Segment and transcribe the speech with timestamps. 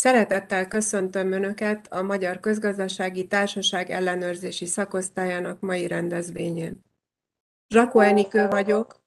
[0.00, 6.84] Szeretettel köszöntöm Önöket a Magyar Közgazdasági Társaság ellenőrzési szakosztályának mai rendezvényén.
[7.68, 9.02] Zsakó Enikő vagyok,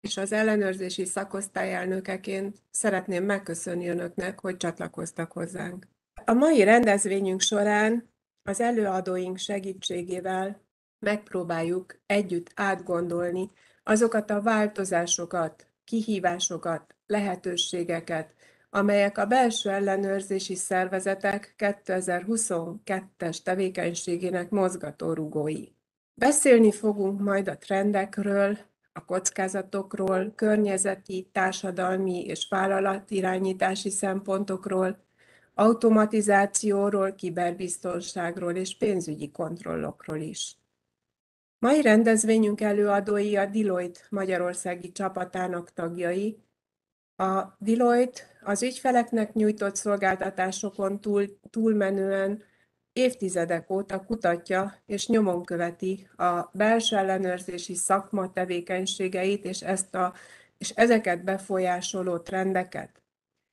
[0.00, 5.86] és az ellenőrzési szakosztály elnökeként szeretném megköszönni Önöknek, hogy csatlakoztak hozzánk.
[6.24, 8.10] A mai rendezvényünk során
[8.42, 10.60] az előadóink segítségével
[10.98, 13.50] megpróbáljuk együtt átgondolni
[13.82, 18.34] azokat a változásokat, kihívásokat, lehetőségeket,
[18.74, 25.64] amelyek a belső ellenőrzési szervezetek 2022-es tevékenységének mozgatórugói.
[26.14, 28.58] Beszélni fogunk majd a trendekről,
[28.92, 34.98] a kockázatokról, környezeti, társadalmi és vállalatirányítási szempontokról,
[35.54, 40.56] automatizációról, kiberbiztonságról és pénzügyi kontrollokról is.
[41.58, 46.38] Mai rendezvényünk előadói a Deloitte Magyarországi csapatának tagjai.
[47.16, 52.42] A Deloitte az ügyfeleknek nyújtott szolgáltatásokon túl, túlmenően
[52.92, 60.14] évtizedek óta kutatja és nyomon követi a belső ellenőrzési szakma tevékenységeit és, ezt a,
[60.58, 63.02] és ezeket befolyásoló trendeket.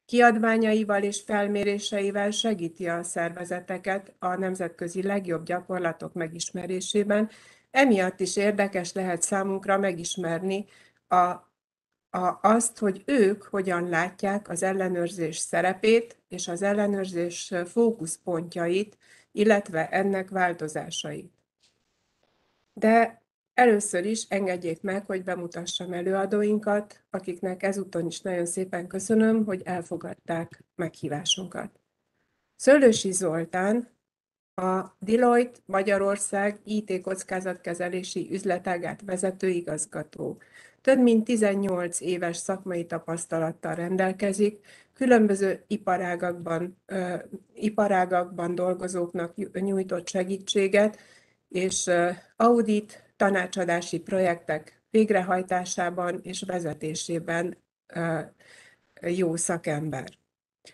[0.06, 7.30] Kiadványaival és felméréseivel segíti a szervezeteket a nemzetközi legjobb gyakorlatok megismerésében,
[7.72, 10.66] emiatt is érdekes lehet számunkra megismerni
[11.08, 11.49] a,
[12.10, 18.98] a, azt, hogy ők hogyan látják az ellenőrzés szerepét és az ellenőrzés fókuszpontjait,
[19.32, 21.34] illetve ennek változásait.
[22.74, 29.62] De először is engedjék meg, hogy bemutassam előadóinkat, akiknek ezúton is nagyon szépen köszönöm, hogy
[29.66, 31.80] elfogadták meghívásunkat.
[32.56, 33.88] Szőlősi Zoltán,
[34.60, 40.38] a Deloitte Magyarország IT kockázatkezelési üzletágát vezető igazgató.
[40.82, 47.16] Több mint 18 éves szakmai tapasztalattal rendelkezik, különböző iparágakban, ö,
[47.54, 50.98] iparágakban dolgozóknak nyújtott segítséget,
[51.50, 57.58] és ö, audit tanácsadási projektek végrehajtásában és vezetésében
[57.88, 58.20] ö,
[59.02, 60.18] jó szakember.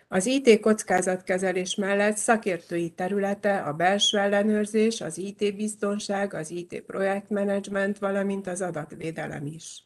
[0.08, 7.98] Az IT kockázatkezelés mellett szakértői területe a belső ellenőrzés, az IT biztonság, az IT projektmenedzsment,
[7.98, 9.84] valamint az adatvédelem is.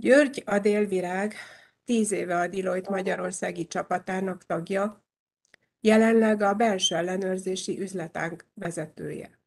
[0.00, 1.34] György Adélvirág
[1.84, 5.04] tíz éve a Deloitte Magyarországi csapatának tagja,
[5.80, 9.38] jelenleg a belső ellenőrzési üzletánk vezetője.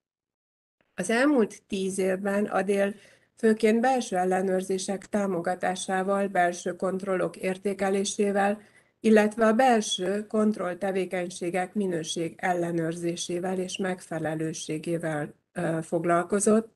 [0.95, 2.93] Az elmúlt tíz évben Adél
[3.37, 8.61] főként belső ellenőrzések támogatásával, belső kontrollok értékelésével,
[8.99, 15.33] illetve a belső kontroll tevékenységek minőség ellenőrzésével és megfelelőségével
[15.81, 16.75] foglalkozott,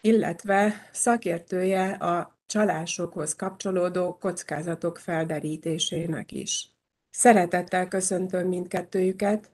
[0.00, 6.68] illetve szakértője a csalásokhoz kapcsolódó kockázatok felderítésének is.
[7.10, 9.50] Szeretettel köszöntöm mindkettőjüket,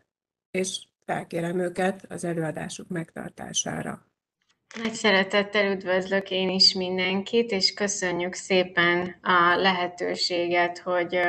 [0.51, 4.07] és felkérem őket az előadásuk megtartására.
[4.83, 11.21] Nagy szeretettel üdvözlök én is mindenkit, és köszönjük szépen a lehetőséget, hogy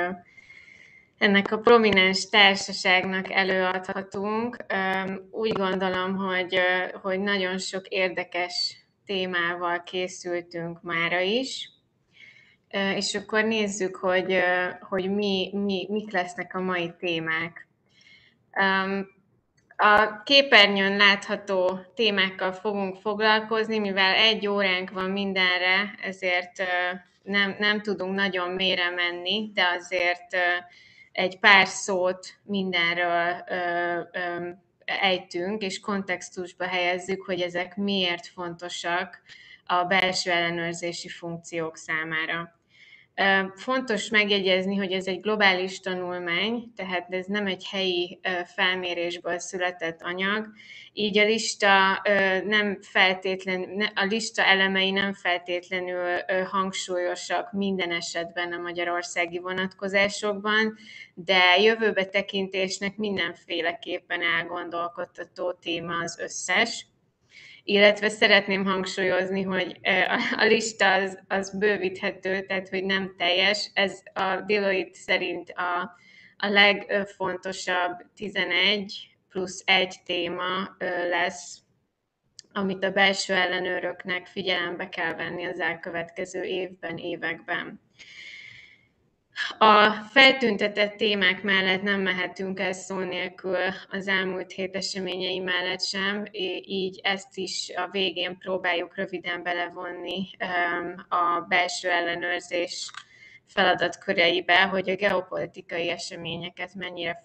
[1.18, 4.66] ennek a prominens társaságnak előadhatunk.
[5.32, 6.60] Úgy gondolom, hogy,
[7.02, 11.70] hogy nagyon sok érdekes témával készültünk mára is,
[12.96, 14.40] és akkor nézzük, hogy,
[14.80, 17.68] hogy mi, mi, mik lesznek a mai témák.
[19.78, 26.64] A képernyőn látható témákkal fogunk foglalkozni, mivel egy óránk van mindenre, ezért
[27.24, 30.38] nem, nem tudunk nagyon mélyre menni, de azért
[31.12, 33.44] egy pár szót mindenről
[34.88, 39.22] ejtünk, és kontextusba helyezzük, hogy ezek miért fontosak
[39.66, 42.57] a belső ellenőrzési funkciók számára.
[43.56, 48.20] Fontos megjegyezni, hogy ez egy globális tanulmány, tehát ez nem egy helyi
[48.56, 50.48] felmérésből született anyag,
[50.94, 52.02] így a lista
[52.46, 56.20] nem feltétlen, a lista elemei nem feltétlenül
[56.52, 60.78] hangsúlyosak minden esetben a magyarországi vonatkozásokban,
[61.14, 66.86] de jövőbe tekintésnek mindenféleképpen elgondolkodtató téma az összes
[67.68, 69.80] illetve szeretném hangsúlyozni, hogy
[70.38, 73.72] a lista az, az bővíthető, tehát hogy nem teljes.
[73.74, 75.98] Ez a Deloitte szerint a,
[76.38, 80.76] a legfontosabb 11 plusz egy téma
[81.10, 81.60] lesz,
[82.54, 87.82] amit a belső ellenőröknek figyelembe kell venni az elkövetkező évben, években.
[89.58, 93.58] A feltüntetett témák mellett nem mehetünk el szó nélkül
[93.90, 96.26] az elmúlt hét eseményei mellett sem,
[96.62, 100.30] így ezt is a végén próbáljuk röviden belevonni
[101.10, 102.92] a belső ellenőrzés
[103.46, 107.24] feladatköreibe, hogy a geopolitikai eseményeket mennyire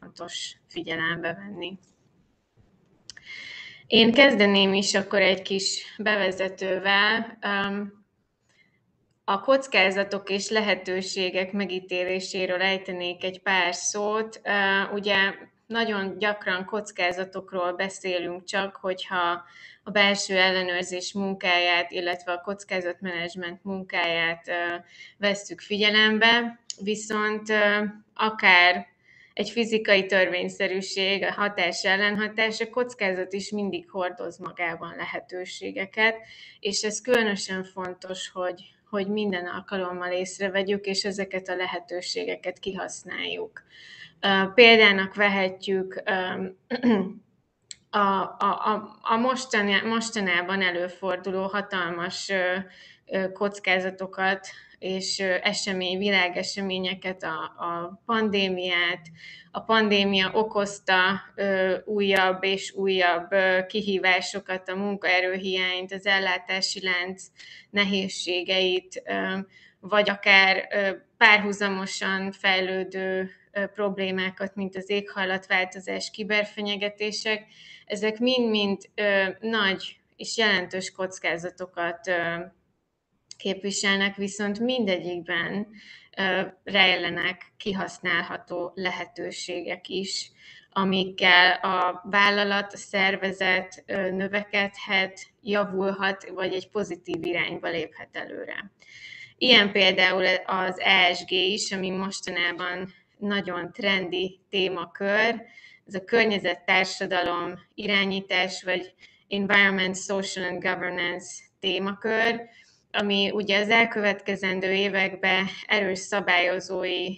[0.00, 1.78] fontos figyelembe venni.
[3.86, 7.38] Én kezdeném is akkor egy kis bevezetővel.
[9.32, 14.40] A kockázatok és lehetőségek megítéléséről ejtenék egy pár szót.
[14.92, 15.16] Ugye
[15.66, 19.44] nagyon gyakran kockázatokról beszélünk csak, hogyha
[19.82, 24.50] a belső ellenőrzés munkáját, illetve a kockázatmenedzsment munkáját
[25.18, 27.52] vesszük figyelembe, viszont
[28.14, 28.86] akár
[29.32, 36.16] egy fizikai törvényszerűség, a hatás ellenhatás, a kockázat is mindig hordoz magában lehetőségeket,
[36.60, 38.62] és ez különösen fontos, hogy,
[38.92, 43.62] hogy minden alkalommal észrevegyük, és ezeket a lehetőségeket kihasználjuk.
[44.54, 46.02] Példának vehetjük
[47.90, 52.32] a, a, a, a mostani, mostanában előforduló hatalmas
[53.32, 54.46] kockázatokat
[54.82, 59.00] és esemény, világeseményeket, a, a pandémiát,
[59.50, 67.22] a pandémia okozta ö, újabb és újabb ö, kihívásokat, a munkaerőhiányt, az ellátási lánc
[67.70, 69.38] nehézségeit, ö,
[69.80, 77.46] vagy akár ö, párhuzamosan fejlődő ö, problémákat, mint az éghajlatváltozás, kiberfenyegetések,
[77.86, 78.90] ezek mind-mind
[79.40, 82.36] nagy és jelentős kockázatokat ö,
[83.42, 85.66] képviselnek, viszont mindegyikben
[86.64, 90.30] rejlenek kihasználható lehetőségek is,
[90.70, 98.72] amikkel a vállalat, a szervezet növekedhet, javulhat, vagy egy pozitív irányba léphet előre.
[99.36, 105.42] Ilyen például az ESG is, ami mostanában nagyon trendi témakör,
[105.86, 108.94] ez a környezet, társadalom, irányítás, vagy
[109.28, 111.26] Environment, Social and Governance
[111.60, 112.40] témakör,
[112.92, 117.16] ami ugye az elkövetkezendő években erős szabályozói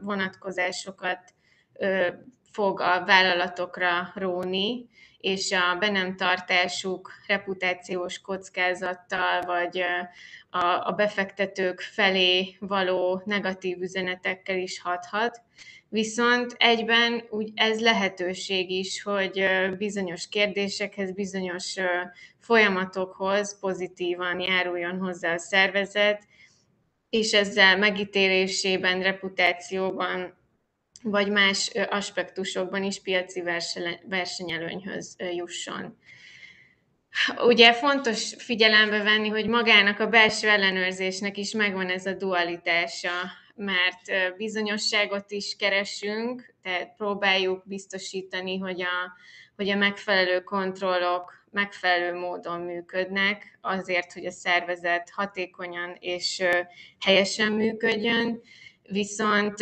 [0.00, 1.34] vonatkozásokat
[2.56, 4.88] fog a vállalatokra róni,
[5.18, 9.84] és a be tartásuk reputációs kockázattal, vagy
[10.82, 15.42] a befektetők felé való negatív üzenetekkel is hathat.
[15.88, 19.46] Viszont egyben úgy ez lehetőség is, hogy
[19.78, 21.74] bizonyos kérdésekhez, bizonyos
[22.40, 26.22] folyamatokhoz pozitívan járuljon hozzá a szervezet,
[27.10, 30.44] és ezzel megítélésében, reputációban,
[31.02, 33.42] vagy más aspektusokban is piaci
[34.08, 35.98] versenyelőnyhöz jusson.
[37.46, 43.10] Ugye fontos figyelembe venni, hogy magának a belső ellenőrzésnek is megvan ez a dualitása,
[43.54, 49.16] mert bizonyosságot is keresünk, tehát próbáljuk biztosítani, hogy a,
[49.56, 56.42] hogy a megfelelő kontrollok megfelelő módon működnek, azért, hogy a szervezet hatékonyan és
[57.04, 58.40] helyesen működjön,
[58.88, 59.54] viszont,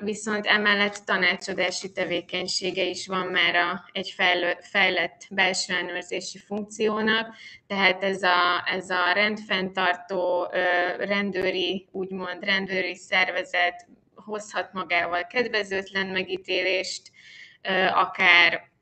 [0.00, 4.14] viszont emellett tanácsadási tevékenysége is van már a, egy
[4.60, 7.34] fejlett belső ellenőrzési funkciónak,
[7.66, 10.48] tehát ez a, ez a rendfenntartó
[10.98, 17.10] rendőri, úgymond rendőri szervezet hozhat magával kedvezőtlen megítélést,
[17.92, 18.72] akár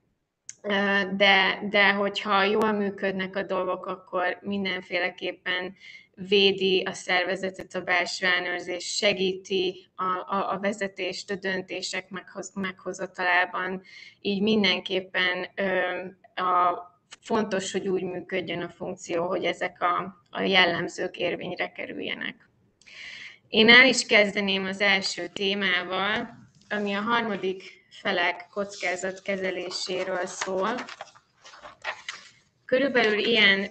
[1.17, 5.75] de, de hogyha jól működnek a dolgok, akkor mindenféleképpen
[6.29, 13.83] védi a szervezetet, a belső ellenőrzés, segíti a, a, a vezetést a döntések meghoz, meghozatalában,
[14.21, 21.17] így mindenképpen ö, a, fontos, hogy úgy működjön a funkció, hogy ezek a, a jellemzők
[21.17, 22.49] érvényre kerüljenek.
[23.49, 26.29] Én el is kezdeném az első témával,
[26.69, 30.75] ami a harmadik felek kockázatkezeléséről szól.
[32.65, 33.71] Körülbelül ilyen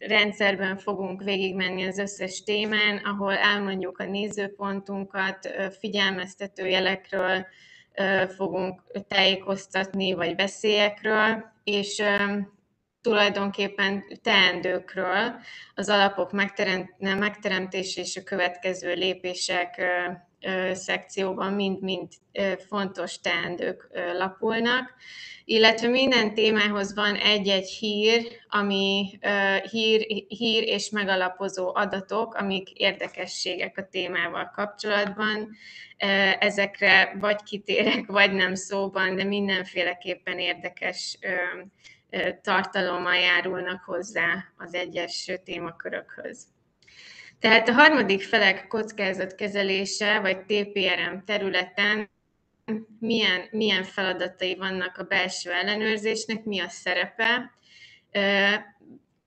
[0.00, 7.46] rendszerben fogunk végigmenni az összes témán, ahol elmondjuk a nézőpontunkat, figyelmeztető jelekről
[8.36, 12.02] fogunk tájékoztatni, vagy veszélyekről, és
[13.00, 15.34] tulajdonképpen teendőkről,
[15.74, 16.32] az alapok
[16.98, 19.82] megteremtése és a következő lépések
[20.72, 22.08] szekcióban mind-mind
[22.68, 24.94] fontos teendők lapulnak,
[25.44, 29.18] illetve minden témához van egy-egy hír, ami
[29.70, 35.50] hír, hír és megalapozó adatok, amik érdekességek a témával kapcsolatban.
[36.38, 41.18] Ezekre vagy kitérek, vagy nem szóban, de mindenféleképpen érdekes
[42.42, 46.46] tartalommal járulnak hozzá az egyes témakörökhöz.
[47.40, 52.10] Tehát a harmadik felek kockázatkezelése, vagy TPRM területen
[52.98, 57.50] milyen, milyen feladatai vannak a belső ellenőrzésnek, mi a szerepe.
[58.10, 58.76] E,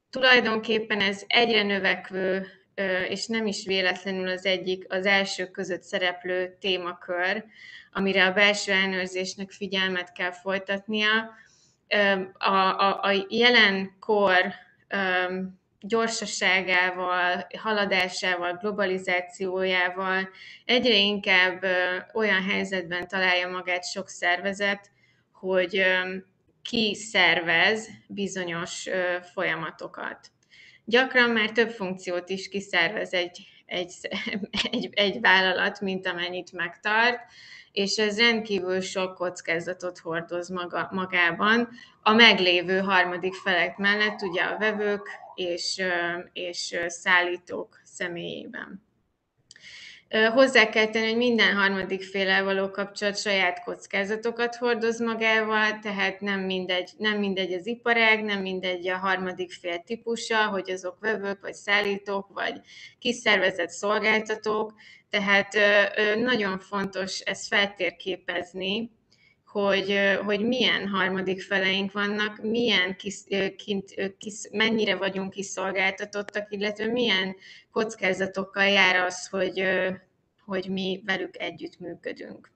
[0.09, 2.47] tulajdonképpen ez egyre növekvő
[3.09, 7.45] és nem is véletlenül az egyik az első között szereplő témakör,
[7.91, 11.29] amire a belső ellenőrzésnek figyelmet kell folytatnia.
[12.33, 14.53] A, a, a jelenkor
[15.85, 20.29] gyorsaságával, haladásával, globalizációjával
[20.65, 21.65] egyre inkább
[22.13, 24.91] olyan helyzetben találja magát sok szervezet,
[25.31, 25.83] hogy
[26.61, 28.89] kiszervez bizonyos
[29.33, 30.31] folyamatokat.
[30.85, 33.93] Gyakran már több funkciót is kiszervez egy, egy,
[34.71, 37.19] egy, egy vállalat, mint amennyit megtart,
[37.73, 41.69] és ez rendkívül sok kockázatot hordoz maga, magában.
[42.01, 45.81] A meglévő harmadik felek mellett ugye a vevők és,
[46.33, 48.81] és szállítók személyében.
[50.33, 56.39] Hozzá kell tenni, hogy minden harmadik félel való kapcsolat saját kockázatokat hordoz magával, tehát nem
[56.39, 61.53] mindegy, nem mindegy az iparág, nem mindegy a harmadik fél típusa, hogy azok vevők, vagy
[61.53, 62.59] szállítók, vagy
[62.99, 64.73] kiszervezett szolgáltatók,
[65.13, 65.55] tehát
[66.15, 68.91] nagyon fontos ezt feltérképezni,
[69.45, 73.23] hogy, hogy milyen harmadik feleink vannak, milyen kis,
[73.57, 77.35] kint, kis, mennyire vagyunk kiszolgáltatottak, illetve milyen
[77.71, 79.63] kockázatokkal jár az, hogy,
[80.45, 82.51] hogy mi velük együtt működünk.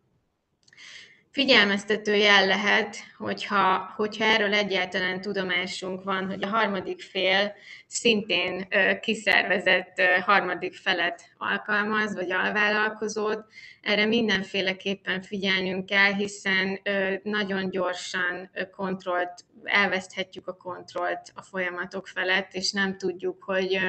[1.38, 7.54] Figyelmeztető jel lehet, hogyha, hogyha erről egyáltalán tudomásunk van, hogy a harmadik fél
[7.88, 8.68] szintén
[9.02, 13.46] kiszervezett harmadik felet alkalmaz, vagy alvállalkozót.
[13.82, 16.80] Erre mindenféleképpen figyelnünk kell, hiszen
[17.24, 23.80] nagyon gyorsan kontrollt, elveszthetjük a kontrollt a folyamatok felett, és nem tudjuk, hogy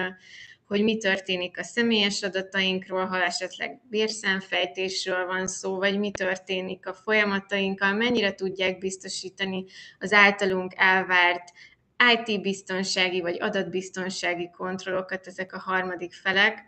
[0.69, 6.95] hogy mi történik a személyes adatainkról, ha esetleg bérszámfejtésről van szó, vagy mi történik a
[6.95, 9.65] folyamatainkkal, mennyire tudják biztosítani
[9.99, 11.53] az általunk elvárt
[12.15, 16.65] IT-biztonsági vagy adatbiztonsági kontrollokat ezek a harmadik felek.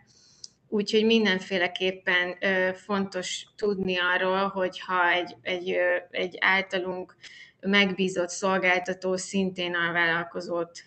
[0.67, 2.37] Úgyhogy mindenféleképpen
[2.73, 5.77] fontos tudni arról, hogyha egy, egy,
[6.09, 7.15] egy általunk
[7.59, 10.83] megbízott szolgáltató szintén a vállalkozót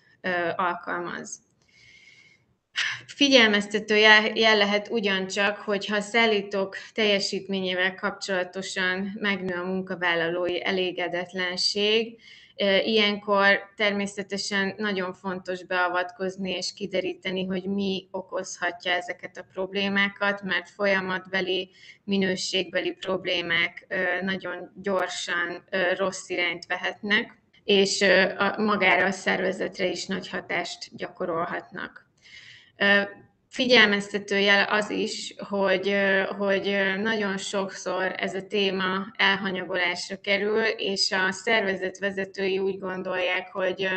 [0.56, 1.43] alkalmaz.
[3.06, 3.96] Figyelmeztető
[4.34, 12.18] jel lehet ugyancsak, hogyha a szállítók teljesítményével kapcsolatosan megnő a munkavállalói elégedetlenség,
[12.84, 21.70] Ilyenkor természetesen nagyon fontos beavatkozni és kideríteni, hogy mi okozhatja ezeket a problémákat, mert folyamatbeli,
[22.04, 23.86] minőségbeli problémák
[24.22, 25.64] nagyon gyorsan
[25.96, 28.04] rossz irányt vehetnek, és
[28.56, 32.03] magára a szervezetre is nagy hatást gyakorolhatnak.
[33.48, 35.96] Figyelmeztető jel az is, hogy,
[36.38, 43.88] hogy nagyon sokszor ez a téma elhanyagolásra kerül, és a szervezet vezetői úgy gondolják, hogy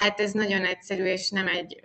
[0.00, 1.80] hát ez nagyon egyszerű, és nem egy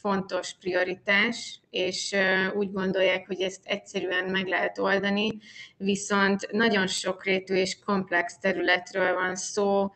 [0.00, 2.16] fontos prioritás, és
[2.54, 5.38] úgy gondolják, hogy ezt egyszerűen meg lehet oldani,
[5.76, 9.92] viszont nagyon sokrétű és komplex területről van szó,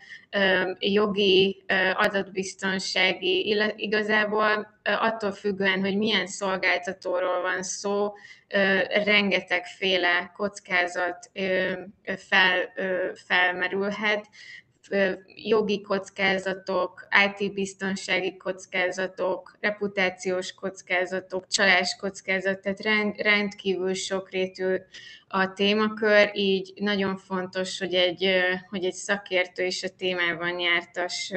[0.78, 8.12] jogi, adatbiztonsági, igazából attól függően, hogy milyen szolgáltatóról van szó,
[9.04, 11.30] rengetegféle kockázat
[12.28, 12.72] fel,
[13.26, 14.26] felmerülhet,
[15.26, 24.76] jogi kockázatok, IT-biztonsági kockázatok, reputációs kockázatok, csalás kockázat, tehát rend, rendkívül sokrétű
[25.28, 28.30] a témakör, így nagyon fontos, hogy egy,
[28.70, 31.32] hogy egy szakértő is a témában jártas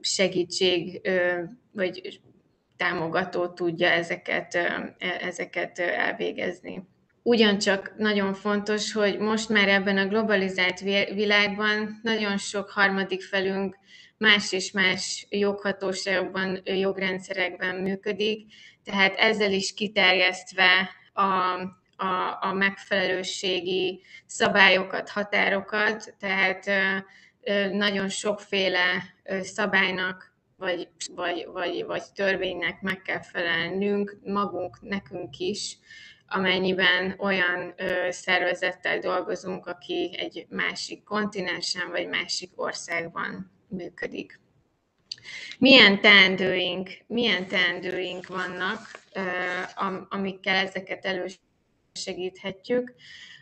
[0.00, 1.00] segítség
[1.72, 2.20] vagy
[2.76, 6.88] támogató tudja ezeket, e, ezeket elvégezni.
[7.26, 10.80] Ugyancsak nagyon fontos, hogy most már ebben a globalizált
[11.14, 13.78] világban nagyon sok harmadik felünk
[14.16, 18.52] más és más joghatóságokban, jogrendszerekben működik,
[18.84, 21.22] tehát ezzel is kiterjesztve a,
[21.96, 26.70] a, a megfelelőségi szabályokat, határokat, tehát
[27.72, 35.78] nagyon sokféle szabálynak vagy, vagy, vagy, vagy törvénynek meg kell felelnünk magunk, nekünk is,
[36.28, 44.40] amennyiben olyan ö, szervezettel dolgozunk, aki egy másik kontinensen vagy másik országban működik.
[45.58, 49.20] Milyen teendőink, milyen teendőink vannak, ö,
[50.08, 52.94] amikkel ezeket elősegíthetjük.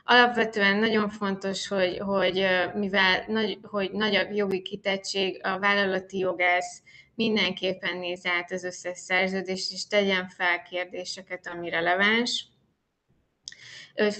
[0.05, 6.83] Alapvetően nagyon fontos, hogy, hogy mivel nagy, hogy nagy a jogi kitettség, a vállalati jogász
[7.15, 12.47] mindenképpen néz át az összes szerződést, és tegyen fel kérdéseket, ami releváns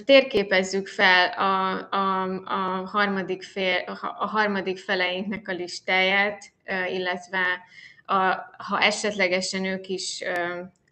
[0.05, 3.83] térképezzük fel a, a, a, harmadik, fél,
[4.17, 6.43] a harmadik feleinknek a listáját,
[6.89, 7.43] illetve
[8.05, 8.15] a,
[8.57, 10.23] ha esetlegesen ők is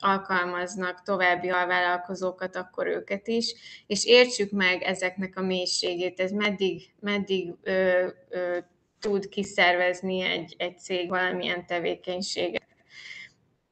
[0.03, 3.53] alkalmaznak további alvállalkozókat, akkor őket is,
[3.87, 8.57] és értsük meg ezeknek a mélységét, ez meddig, meddig ö, ö,
[8.99, 12.67] tud kiszervezni egy, egy cég valamilyen tevékenységet.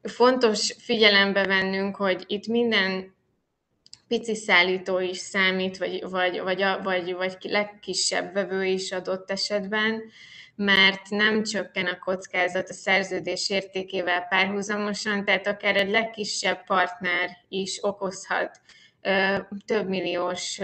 [0.02, 3.16] Fontos figyelembe vennünk, hogy itt minden
[4.12, 10.02] pici szállító is számít, vagy, vagy, vagy, vagy, vagy legkisebb vevő is adott esetben,
[10.56, 17.78] mert nem csökken a kockázat a szerződés értékével párhuzamosan, tehát akár egy legkisebb partner is
[17.82, 18.60] okozhat
[19.66, 20.60] több milliós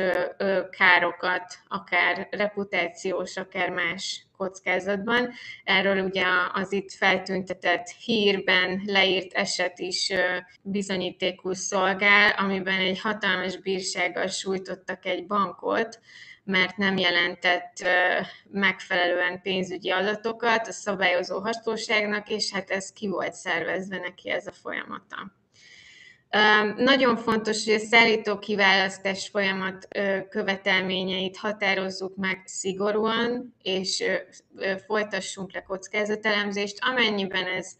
[0.70, 5.32] károkat, akár reputációs, akár más kockázatban.
[5.64, 10.14] Erről ugye az itt feltüntetett hírben leírt eset is
[10.62, 16.00] bizonyítékul szolgál, amiben egy hatalmas bírsággal sújtottak egy bankot,
[16.44, 17.88] mert nem jelentett
[18.52, 24.52] megfelelően pénzügyi adatokat a szabályozó hatóságnak, és hát ez ki volt szervezve neki ez a
[24.52, 25.32] folyamata.
[26.78, 29.88] Nagyon fontos, hogy a szállító kiválasztás folyamat
[30.30, 34.04] követelményeit határozzuk meg szigorúan, és
[34.86, 37.72] folytassunk le kockázatelemzést, amennyiben ez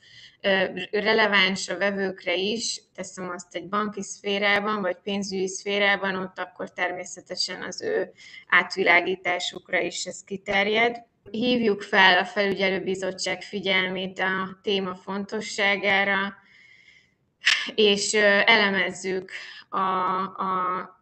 [0.92, 7.62] releváns a vevőkre is, teszem azt egy banki szférában, vagy pénzügyi szférában, ott akkor természetesen
[7.62, 8.12] az ő
[8.48, 11.04] átvilágításukra is ez kiterjed.
[11.32, 16.46] Hívjuk fel a felügyelőbizottság figyelmét a téma fontosságára,
[17.76, 18.14] és
[18.46, 19.32] elemezzük
[19.70, 20.96] a, a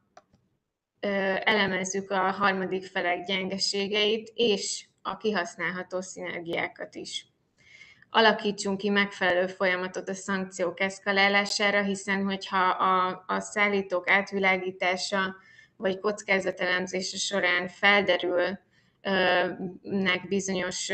[1.43, 7.27] elemezzük a harmadik felek gyengeségeit és a kihasználható szinergiákat is.
[8.09, 15.35] Alakítsunk ki megfelelő folyamatot a szankciók eszkalálására, hiszen hogyha a, a szállítók átvilágítása
[15.77, 18.59] vagy kockázatelemzése során felderül
[19.81, 20.91] nek bizonyos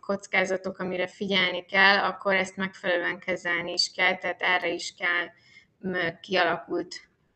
[0.00, 5.26] kockázatok, amire figyelni kell, akkor ezt megfelelően kezelni is kell, tehát erre is kell
[6.20, 6.94] kialakult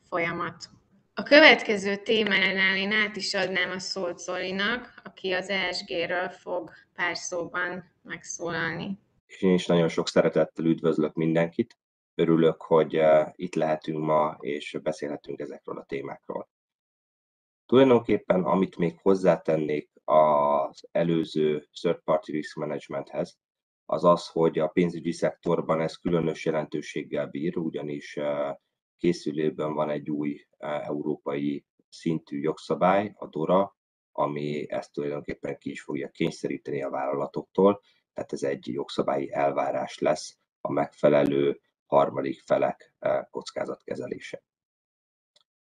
[0.08, 0.68] folyamat.
[1.14, 7.16] A következő témánál én át is adnám a szót Zolinak, aki az ESG-ről fog pár
[7.16, 8.98] szóban megszólalni.
[9.38, 11.78] Én is nagyon sok szeretettel üdvözlök mindenkit.
[12.14, 13.00] Örülök, hogy
[13.34, 16.48] itt lehetünk ma, és beszélhetünk ezekről a témákról.
[17.68, 23.38] Tulajdonképpen, amit még hozzátennék az előző third party risk managementhez,
[23.84, 28.18] az az, hogy a pénzügyi szektorban ez különös jelentőséggel bír, ugyanis
[28.96, 33.76] készülőben van egy új európai szintű jogszabály, a DORA,
[34.12, 37.80] ami ezt tulajdonképpen ki is fogja kényszeríteni a vállalatoktól,
[38.12, 42.94] tehát ez egy jogszabályi elvárás lesz a megfelelő harmadik felek
[43.30, 44.42] kockázatkezelése.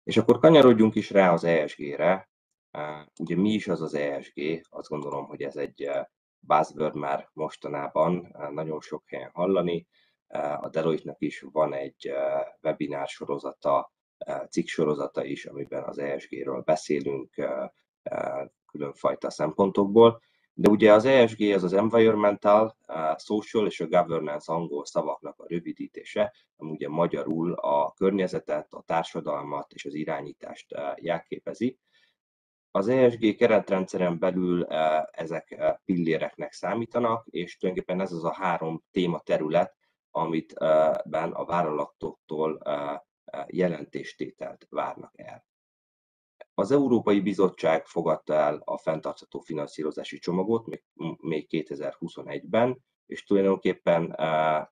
[0.05, 2.29] És akkor kanyarodjunk is rá az ESG-re.
[3.21, 4.67] Ugye mi is az az ESG?
[4.71, 5.91] Azt gondolom, hogy ez egy
[6.39, 9.87] buzzword már mostanában nagyon sok helyen hallani.
[10.61, 12.13] A Deloitte-nak is van egy
[12.63, 13.93] webinár sorozata,
[14.51, 17.35] cikk sorozata is, amiben az ESG-ről beszélünk
[18.67, 20.21] különfajta szempontokból.
[20.57, 25.47] De ugye az ESG az az Environmental, a Social és a Governance angol szavaknak a
[25.49, 31.79] rövidítése, ami ugye magyarul a környezetet, a társadalmat és az irányítást eh, jelképezi.
[32.71, 38.85] Az ESG keretrendszeren belül eh, ezek eh, pilléreknek számítanak, és tulajdonképpen ez az a három
[38.91, 39.77] téma terület,
[40.11, 40.55] amit
[41.05, 42.63] ben a vállalatoktól
[43.47, 45.45] jelentéstételt várnak el.
[46.55, 50.67] Az Európai Bizottság fogadta el a fenntartható finanszírozási csomagot
[51.21, 54.15] még 2021-ben, és tulajdonképpen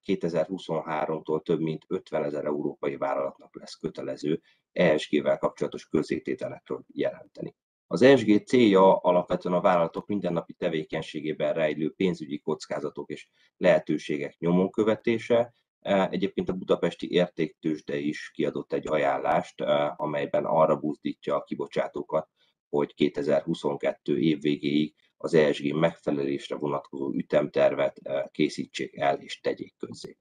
[0.04, 4.40] 2023-tól több mint 50 ezer európai vállalatnak lesz kötelező
[4.72, 7.56] ESG-vel kapcsolatos közzétételekről jelenteni.
[7.86, 15.54] Az ESG célja alapvetően a vállalatok mindennapi tevékenységében rejlő pénzügyi kockázatok és lehetőségek nyomon követése,
[15.82, 19.60] Egyébként a budapesti értéktősde is kiadott egy ajánlást,
[19.96, 22.28] amelyben arra buzdítja a kibocsátókat,
[22.68, 30.16] hogy 2022 év végéig az ESG megfelelésre vonatkozó ütemtervet készítsék el és tegyék közzé.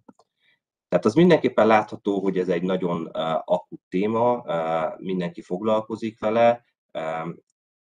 [0.88, 3.06] Tehát az mindenképpen látható, hogy ez egy nagyon
[3.45, 4.43] akut téma,
[4.97, 6.65] mindenki foglalkozik vele,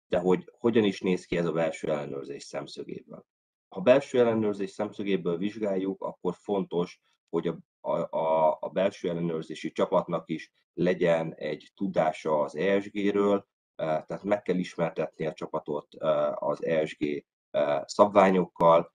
[0.08, 3.26] de hogy hogyan is néz ki ez a belső ellenőrzés szemszögéből.
[3.69, 7.02] Ha belső ellenőrzés szemszögéből vizsgáljuk, akkor fontos,
[7.34, 7.48] hogy
[7.82, 14.41] a, a, a belső ellenőrzési csapatnak is legyen egy tudása az ESG-ről, e, tehát meg
[14.41, 18.91] kell ismertetni a csapatot e, az ESG e, szabványokkal,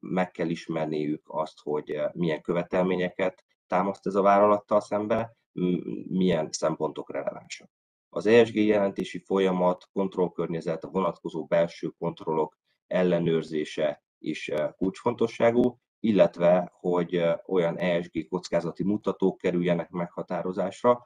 [0.00, 5.36] meg kell ismerniük azt, hogy milyen követelményeket támaszt ez a vállalattal szembe,
[6.08, 7.70] milyen szempontok relevánsak.
[8.08, 17.78] Az ESG jelentési folyamat, kontrollkörnyezet, a vonatkozó belső kontrollok ellenőrzése is kulcsfontosságú, illetve hogy olyan
[17.78, 21.04] ESG kockázati mutatók kerüljenek meghatározásra,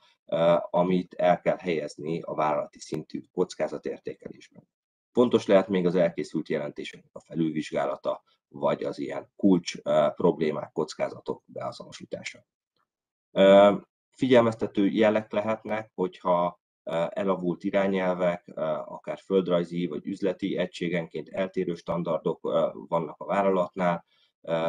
[0.71, 4.69] amit el kell helyezni a vállalati szintű kockázatértékelésben.
[5.13, 9.83] Fontos lehet még az elkészült jelentéseknek a felülvizsgálata, vagy az ilyen kulcs
[10.15, 12.47] problémák, kockázatok beazonosítása.
[14.11, 16.61] Figyelmeztető jelek lehetnek, hogyha
[17.09, 18.53] elavult irányelvek,
[18.85, 22.41] akár földrajzi vagy üzleti egységenként eltérő standardok
[22.89, 24.05] vannak a vállalatnál,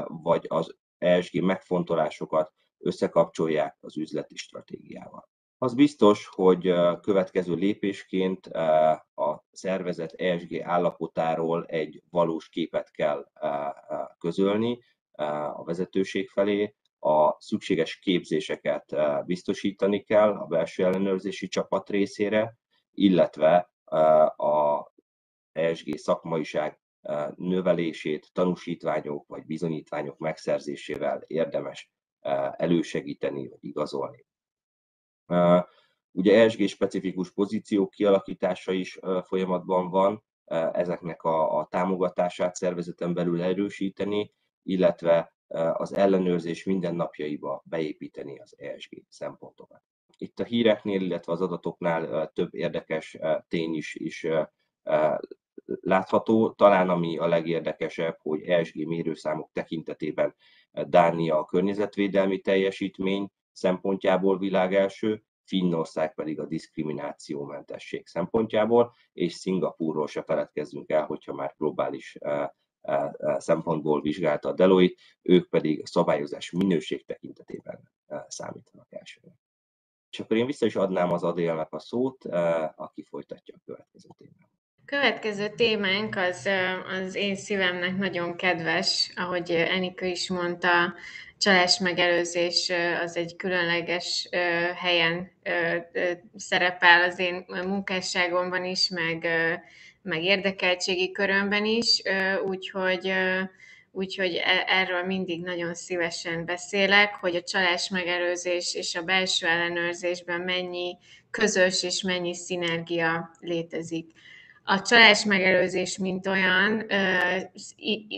[0.08, 5.30] vagy az ESG megfontolásokat összekapcsolják az üzleti stratégiával.
[5.58, 8.48] Az biztos, hogy következő lépésként
[9.16, 13.32] a szervezet ESG állapotáról egy valós képet kell
[14.18, 14.80] közölni
[15.54, 22.58] a vezetőség felé, a szükséges képzéseket biztosítani kell a belső ellenőrzési csapat részére,
[22.92, 23.72] illetve
[24.36, 24.86] a
[25.52, 26.80] ESG szakmaiság
[27.36, 31.92] növelését tanúsítványok vagy bizonyítványok megszerzésével érdemes
[32.52, 34.26] elősegíteni vagy igazolni.
[36.12, 40.24] Ugye ESG specifikus pozíciók kialakítása is folyamatban van,
[40.72, 45.34] ezeknek a, a támogatását szervezeten belül erősíteni, illetve
[45.74, 49.82] az ellenőrzés mindennapjaiba beépíteni az ESG szempontokat.
[50.18, 54.28] Itt a híreknél, illetve az adatoknál több érdekes tény is, is
[55.66, 56.52] látható.
[56.52, 60.36] Talán ami a legérdekesebb, hogy ESG mérőszámok tekintetében
[60.72, 70.90] Dánia a környezetvédelmi teljesítmény szempontjából világelső, Finnország pedig a diszkriminációmentesség szempontjából, és Szingapúrról se feledkezzünk
[70.90, 72.18] el, hogyha már globális
[73.38, 77.92] szempontból vizsgálta a Deloitte, ők pedig szabályozás minőség tekintetében
[78.28, 79.36] számítanak elsőre.
[80.10, 82.26] És akkor én vissza is adnám az Adélnek a szót,
[82.76, 84.50] aki folytatja a következő témát.
[84.86, 86.50] Következő témánk az,
[87.06, 90.94] az én szívemnek nagyon kedves, ahogy Enika is mondta,
[91.38, 92.72] csalás megelőzés
[93.02, 94.30] az egy különleges
[94.76, 95.32] helyen
[96.36, 99.28] szerepel az én munkásságomban is, meg,
[100.02, 102.02] meg érdekeltségi körömben is,
[102.46, 103.14] úgyhogy
[103.92, 110.42] úgyhogy e, erről mindig nagyon szívesen beszélek, hogy a csalás megelőzés és a belső ellenőrzésben
[110.42, 110.98] mennyi
[111.32, 114.12] közös és mennyi szinergia létezik.
[114.68, 116.86] A csalás megelőzés, mint olyan,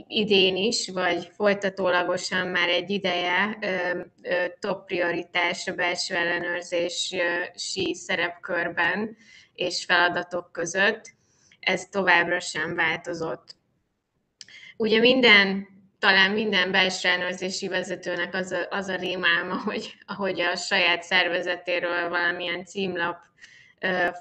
[0.07, 3.57] idén is, vagy folytatólagosan már egy ideje
[4.59, 9.17] top prioritás a belső ellenőrzési szerepkörben
[9.53, 11.11] és feladatok között.
[11.59, 13.55] Ez továbbra sem változott.
[14.77, 15.67] Ugye minden,
[15.99, 22.09] talán minden belső ellenőrzési vezetőnek az a, az a rémálma, hogy ahogy a saját szervezetéről
[22.09, 23.26] valamilyen címlap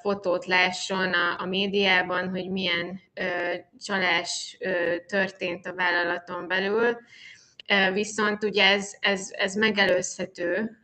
[0.03, 3.01] fotót lásson a, a médiában, hogy milyen
[3.81, 4.59] csalás
[5.07, 6.97] történt a vállalaton belül.
[7.93, 10.79] Viszont ugye ez, ez, ez megelőzhető,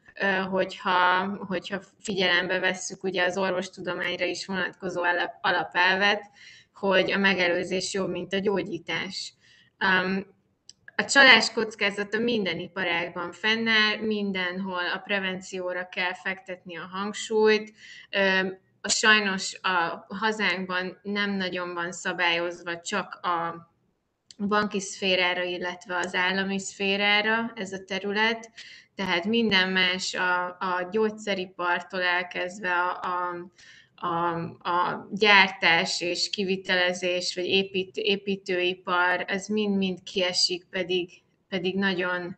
[0.50, 5.02] hogyha, hogyha figyelembe vesszük ugye az orvostudományra is vonatkozó
[5.40, 6.22] alapelvet,
[6.74, 9.34] hogy a megelőzés jobb, mint a gyógyítás.
[10.96, 17.72] A csalás kockázata minden iparágban fennáll, mindenhol a prevencióra kell fektetni a hangsúlyt.
[18.84, 23.70] A sajnos a hazánkban nem nagyon van szabályozva csak a
[24.46, 28.50] banki szférára, illetve az állami szférára ez a terület,
[28.94, 33.50] tehát minden más a, a gyógyszeripartól elkezdve a, a
[34.02, 34.34] a,
[34.68, 41.10] a gyártás és kivitelezés, vagy épít, építőipar, ez mind-mind kiesik, pedig,
[41.48, 42.36] pedig nagyon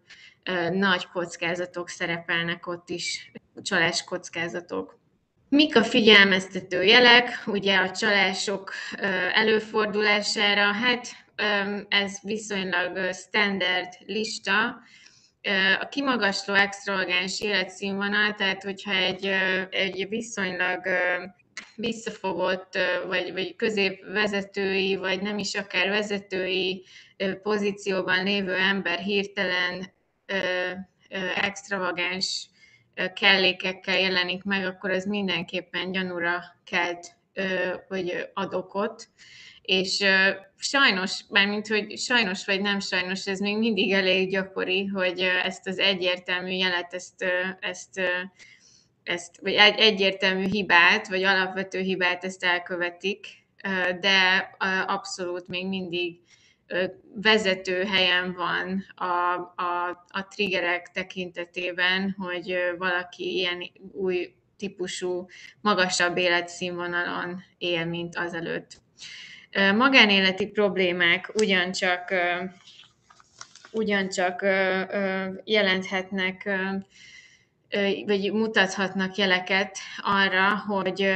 [0.70, 4.98] nagy kockázatok szerepelnek ott is, csalás kockázatok.
[5.54, 8.72] Mik a figyelmeztető jelek, ugye a csalások
[9.32, 10.72] előfordulására?
[10.72, 11.06] Hát
[11.88, 14.82] ez viszonylag standard lista,
[15.80, 19.26] a kimagasló extravagáns életszínvonal, tehát hogyha egy,
[19.70, 20.82] egy viszonylag
[21.76, 26.84] visszafogott, vagy, vagy középvezetői, vagy nem is akár vezetői
[27.42, 29.92] pozícióban lévő ember hirtelen
[31.34, 32.48] extravagáns
[33.14, 37.16] kellékekkel jelenik meg, akkor ez mindenképpen gyanúra kelt,
[37.88, 39.08] vagy ad okot.
[39.62, 40.04] És
[40.56, 45.78] sajnos, mármint, hogy sajnos vagy nem sajnos, ez még mindig elég gyakori, hogy ezt az
[45.78, 47.24] egyértelmű jelet, ezt,
[47.60, 48.00] ezt
[49.04, 53.26] ezt, vagy egy egyértelmű hibát, vagy alapvető hibát ezt elkövetik,
[54.00, 54.50] de
[54.86, 56.20] abszolút még mindig
[57.14, 65.26] vezető helyen van a, a, a triggerek tekintetében, hogy valaki ilyen új típusú,
[65.60, 68.82] magasabb életszínvonalon él, mint azelőtt.
[69.74, 72.14] Magánéleti problémák ugyancsak
[73.74, 74.42] ugyancsak
[75.44, 76.48] jelenthetnek
[78.06, 81.12] vagy mutathatnak jeleket arra, hogy,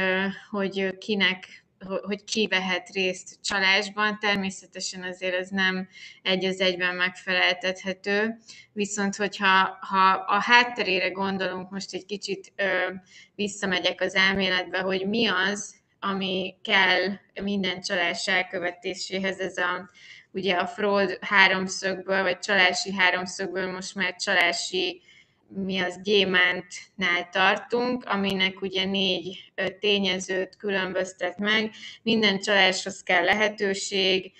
[0.49, 1.58] hogy kinek
[2.01, 4.19] hogy ki vehet részt csalásban.
[4.19, 5.87] Természetesen azért ez nem
[6.23, 8.37] egy az egyben megfeleltethető,
[8.73, 12.93] viszont hogyha ha a hátterére gondolunk, most egy kicsit ö,
[13.35, 19.89] visszamegyek az elméletbe, hogy mi az, ami kell minden csalás elkövetéséhez, ez a
[20.31, 25.01] ugye a fraud háromszögből, vagy csalási háromszögből most már csalási
[25.49, 31.71] mi az gyémántnál tartunk, aminek ugye négy tényezőt különböztet meg.
[32.03, 34.31] Minden csaláshoz kell lehetőség,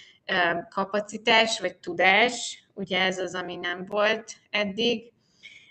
[0.70, 5.12] kapacitás vagy tudás, ugye ez az, ami nem volt eddig,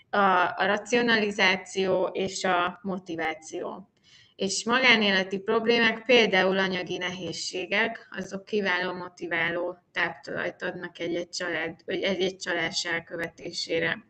[0.09, 0.17] a,
[0.55, 3.89] a racionalizáció és a motiváció.
[4.35, 12.85] És magánéleti problémák, például anyagi nehézségek, azok kiváló motiváló táptalajt adnak egy-egy család, egy-egy csalás
[12.85, 14.08] elkövetésére.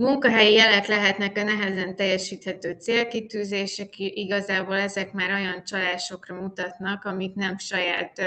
[0.00, 7.58] Munkahelyi jelek lehetnek a nehezen teljesíthető célkitűzések, igazából ezek már olyan csalásokra mutatnak, amik nem
[7.58, 8.22] saját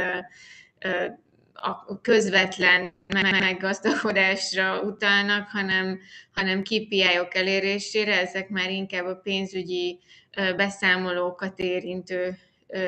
[1.53, 2.93] a közvetlen
[3.39, 5.99] meggazdagodásra utalnak, hanem,
[6.33, 9.99] hanem KPI-ok elérésére, ezek már inkább a pénzügyi
[10.55, 12.37] beszámolókat érintő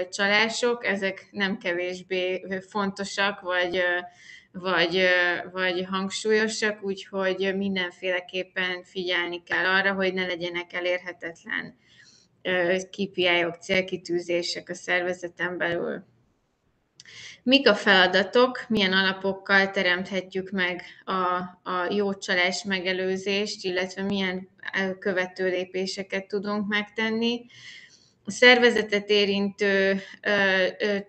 [0.09, 3.83] csalások, ezek nem kevésbé fontosak, vagy
[4.59, 5.07] vagy,
[5.51, 11.77] vagy hangsúlyosak, úgyhogy mindenféleképpen figyelni kell arra, hogy ne legyenek elérhetetlen
[12.89, 16.03] KPI-ok, célkitűzések a szervezeten belül.
[17.43, 21.13] Mik a feladatok, milyen alapokkal teremthetjük meg a,
[21.71, 24.49] a jó csalás megelőzést, illetve milyen
[24.99, 27.45] követő lépéseket tudunk megtenni
[28.25, 30.01] a szervezetet érintő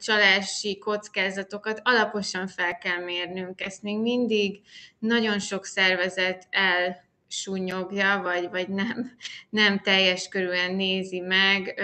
[0.01, 3.61] csalási kockázatokat alaposan fel kell mérnünk.
[3.61, 4.61] Ezt még mindig
[4.99, 9.17] nagyon sok szervezet elsúnyogja, vagy, vagy nem,
[9.51, 11.83] nem teljes körülön nézi meg.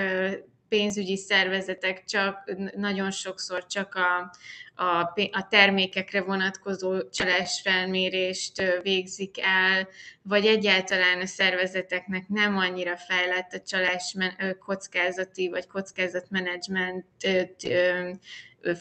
[0.73, 4.37] Pénzügyi szervezetek csak nagyon sokszor csak a,
[4.83, 9.89] a, a termékekre vonatkozó csalásfelmérést végzik el,
[10.23, 14.17] vagy egyáltalán a szervezeteknek nem annyira fejlett a csalás
[14.65, 17.07] kockázati vagy kockázatmenedzsment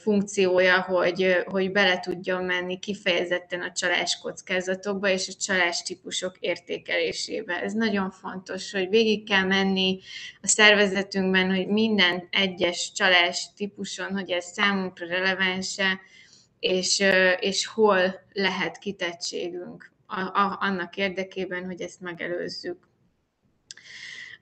[0.02, 7.62] funkciója, hogy, hogy bele tudjon menni kifejezetten a csalás kockázatokba és a csalás típusok értékelésébe.
[7.62, 10.00] Ez nagyon fontos, hogy végig kell menni
[10.42, 15.78] a szervezetünkben, hogy minden egyes csalás típuson, hogy ez számunkra releváns
[16.60, 17.04] és,
[17.40, 19.92] és hol lehet kitettségünk
[20.60, 22.91] annak érdekében, hogy ezt megelőzzük.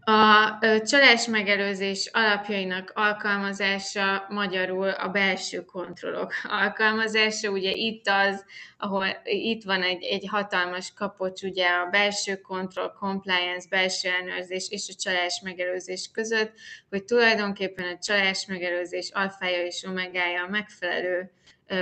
[0.10, 7.50] A csalás megelőzés alapjainak alkalmazása magyarul a belső kontrollok alkalmazása.
[7.50, 8.46] Ugye itt az,
[8.78, 14.90] ahol itt van egy, egy hatalmas kapocs, ugye a belső kontroll, compliance, belső ellenőrzés és
[14.90, 16.54] a csalás megelőzés között,
[16.90, 21.32] hogy tulajdonképpen a csalás megelőzés alfája és omegája a megfelelő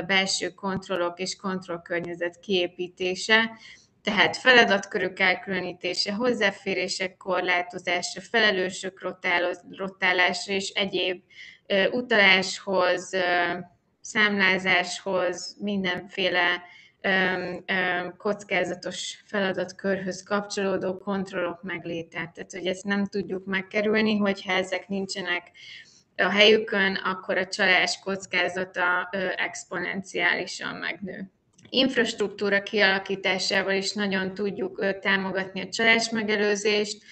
[0.07, 3.51] belső kontrollok és kontrollkörnyezet kiépítése,
[4.07, 9.01] tehát feladatkörök elkülönítése, hozzáférések korlátozása, felelősök
[9.77, 11.23] rotálása és egyéb
[11.91, 13.09] utaláshoz,
[14.01, 16.63] számlázáshoz, mindenféle
[18.17, 22.31] kockázatos feladatkörhöz kapcsolódó kontrollok megléte.
[22.33, 25.51] Tehát, hogy ezt nem tudjuk megkerülni, hogyha ezek nincsenek
[26.15, 31.31] a helyükön, akkor a csalás kockázata exponenciálisan megnő
[31.69, 37.03] infrastruktúra kialakításával is nagyon tudjuk támogatni a csalás megelőzést,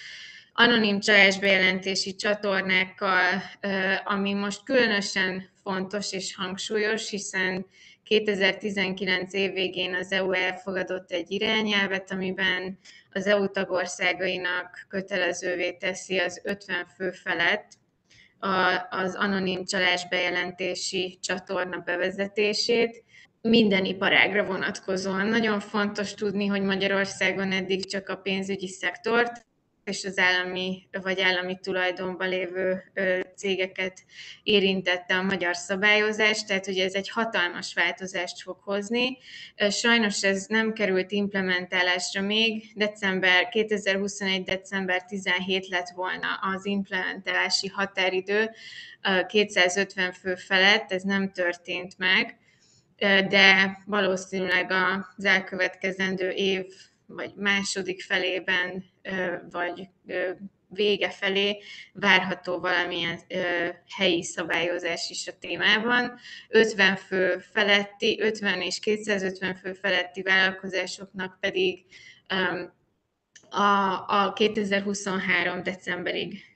[0.53, 3.41] anonim csalásbejelentési csatornákkal,
[4.03, 7.65] ami most különösen fontos és hangsúlyos, hiszen
[8.03, 12.79] 2019 év végén az EU elfogadott egy irányelvet, amiben
[13.11, 17.67] az EU tagországainak kötelezővé teszi az 50 fő felett
[18.89, 23.04] az anonim csalásbejelentési csatorna bevezetését,
[23.49, 25.27] minden iparágra vonatkozóan.
[25.27, 29.45] Nagyon fontos tudni, hogy Magyarországon eddig csak a pénzügyi szektort
[29.83, 32.83] és az állami vagy állami tulajdonban lévő
[33.35, 34.03] cégeket
[34.43, 39.17] érintette a magyar szabályozás, tehát hogy ez egy hatalmas változást fog hozni.
[39.69, 44.43] Sajnos ez nem került implementálásra még, december 2021.
[44.43, 48.49] december 17 lett volna az implementálási határidő
[49.27, 52.37] 250 fő felett, ez nem történt meg
[52.97, 56.65] de valószínűleg az elkövetkezendő év
[57.05, 58.83] vagy második felében,
[59.49, 59.89] vagy
[60.67, 61.61] vége felé
[61.93, 63.19] várható valamilyen
[63.95, 66.19] helyi szabályozás is a témában.
[66.49, 71.85] 50 fő feletti, 50 és 250 fő feletti vállalkozásoknak pedig
[74.07, 75.63] a 2023.
[75.63, 76.54] decemberig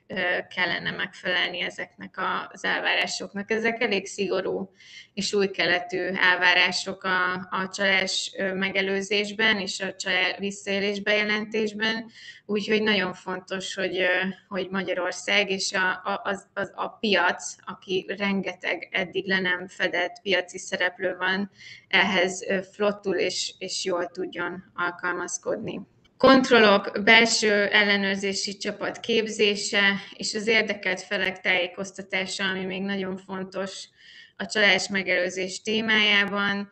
[0.55, 2.15] kellene megfelelni ezeknek
[2.51, 3.51] az elvárásoknak.
[3.51, 4.71] Ezek elég szigorú
[5.13, 12.11] és új keletű elvárások a, a csalás megelőzésben és a csalás visszaélés bejelentésben,
[12.45, 14.05] úgyhogy nagyon fontos, hogy,
[14.47, 20.57] hogy Magyarország és a, a, az, a piac, aki rengeteg eddig le nem fedett piaci
[20.57, 21.51] szereplő van,
[21.87, 25.87] ehhez flottul és, és jól tudjon alkalmazkodni
[26.19, 33.87] kontrollok, belső ellenőrzési csapat képzése és az érdekelt felek tájékoztatása, ami még nagyon fontos
[34.37, 36.71] a csalás megelőzés témájában.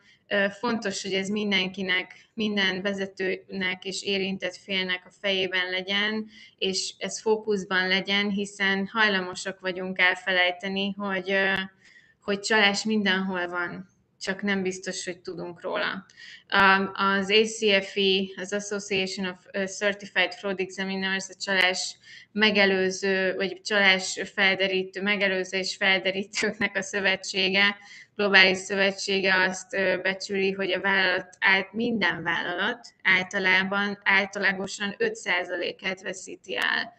[0.58, 6.26] Fontos, hogy ez mindenkinek, minden vezetőnek és érintett félnek a fejében legyen,
[6.58, 11.36] és ez fókuszban legyen, hiszen hajlamosak vagyunk elfelejteni, hogy,
[12.20, 16.06] hogy csalás mindenhol van csak nem biztos, hogy tudunk róla.
[16.92, 21.96] Az ACFE, az Association of Certified Fraud Examiners, a csalás
[22.32, 27.76] megelőző, vagy csalás felderítő, megelőző és felderítőknek a szövetsége,
[28.16, 29.70] globális szövetsége azt
[30.02, 31.38] becsüli, hogy a vállalat,
[31.72, 36.92] minden vállalat általában általágosan 5%-át veszíti el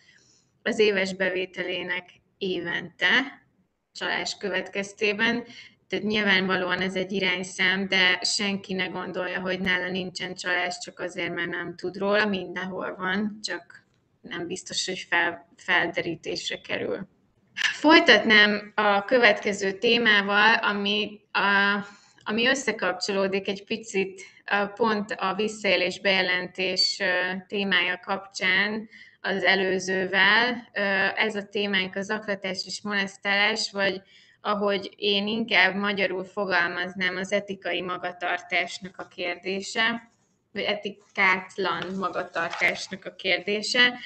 [0.63, 3.43] az éves bevételének évente
[3.91, 5.43] csalás következtében,
[5.89, 11.33] tehát nyilvánvalóan ez egy irányszám, de senki ne gondolja, hogy nála nincsen csalás, csak azért,
[11.33, 13.87] mert nem tud róla, mindenhol van, csak
[14.21, 17.07] nem biztos, hogy fel, felderítésre kerül.
[17.53, 21.85] Folytatnám a következő témával, ami, a,
[22.23, 24.21] ami összekapcsolódik egy picit
[24.75, 27.01] pont a visszaélés bejelentés
[27.47, 28.89] témája kapcsán
[29.21, 30.69] az előzővel.
[31.15, 34.01] Ez a témánk az aklatás és molesztálás, vagy
[34.41, 40.11] ahogy én inkább magyarul fogalmaznám az etikai magatartásnak a kérdése,
[40.51, 43.99] vagy etikátlan magatartásnak a kérdése.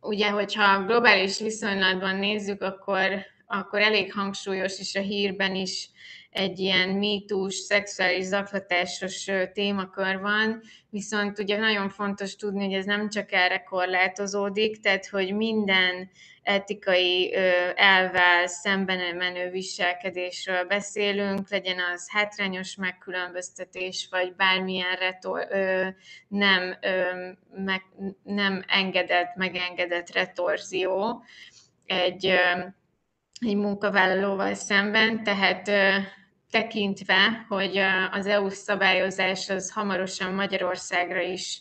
[0.00, 5.90] Ugye, hogyha globális viszonylatban nézzük, akkor, akkor elég hangsúlyos, és a hírben is
[6.32, 13.08] egy ilyen mítus, szexuális zaklatásos témakör van, viszont ugye nagyon fontos tudni, hogy ez nem
[13.08, 16.10] csak erre korlátozódik, tehát hogy minden
[16.42, 17.34] etikai
[17.74, 25.46] elvel szemben menő viselkedésről beszélünk, legyen az hátrányos megkülönböztetés, vagy bármilyen retor,
[26.28, 26.78] nem,
[28.22, 31.24] nem engedett, megengedett retorzió
[31.86, 32.26] egy,
[33.40, 35.70] egy munkavállalóval szemben, tehát
[36.52, 37.76] tekintve, hogy
[38.10, 41.60] az EU szabályozás az hamarosan Magyarországra is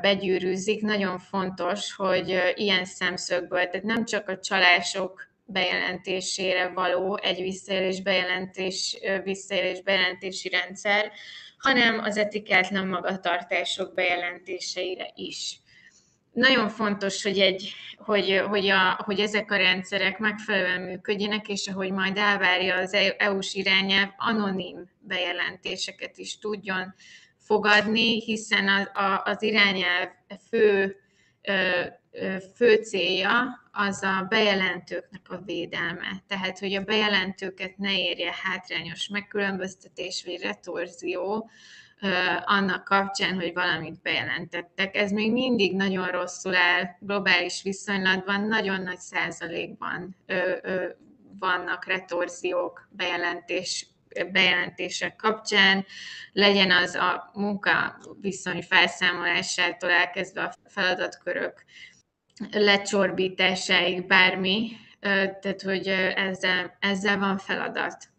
[0.00, 8.02] begyűrűzik, nagyon fontos, hogy ilyen szemszögből, tehát nem csak a csalások bejelentésére való egy visszaélés,
[8.02, 11.12] bejelentés, visszaélés bejelentési rendszer,
[11.58, 15.60] hanem az etikátlan magatartások bejelentéseire is.
[16.32, 21.92] Nagyon fontos, hogy, egy, hogy, hogy, a, hogy ezek a rendszerek megfelelően működjenek, és ahogy
[21.92, 26.94] majd elvárja az EU-s irányelv, anonim bejelentéseket is tudjon
[27.38, 28.88] fogadni, hiszen az,
[29.24, 30.08] az irányelv
[30.48, 30.96] fő,
[32.54, 36.22] fő célja az a bejelentőknek a védelme.
[36.26, 41.50] Tehát, hogy a bejelentőket ne érje hátrányos megkülönböztetés vagy retorzió,
[42.44, 44.96] annak kapcsán, hogy valamit bejelentettek.
[44.96, 50.16] Ez még mindig nagyon rosszul áll globális viszonylatban, nagyon nagy százalékban
[51.38, 53.86] vannak retorziók bejelentés
[54.32, 55.84] bejelentések kapcsán,
[56.32, 61.64] legyen az a munka viszony felszámolásától elkezdve a feladatkörök
[62.50, 68.11] lecsorbításáig bármi, tehát hogy ezzel, ezzel van feladat.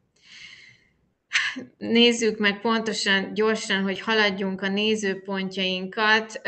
[1.78, 6.42] Nézzük meg pontosan, gyorsan, hogy haladjunk a nézőpontjainkat.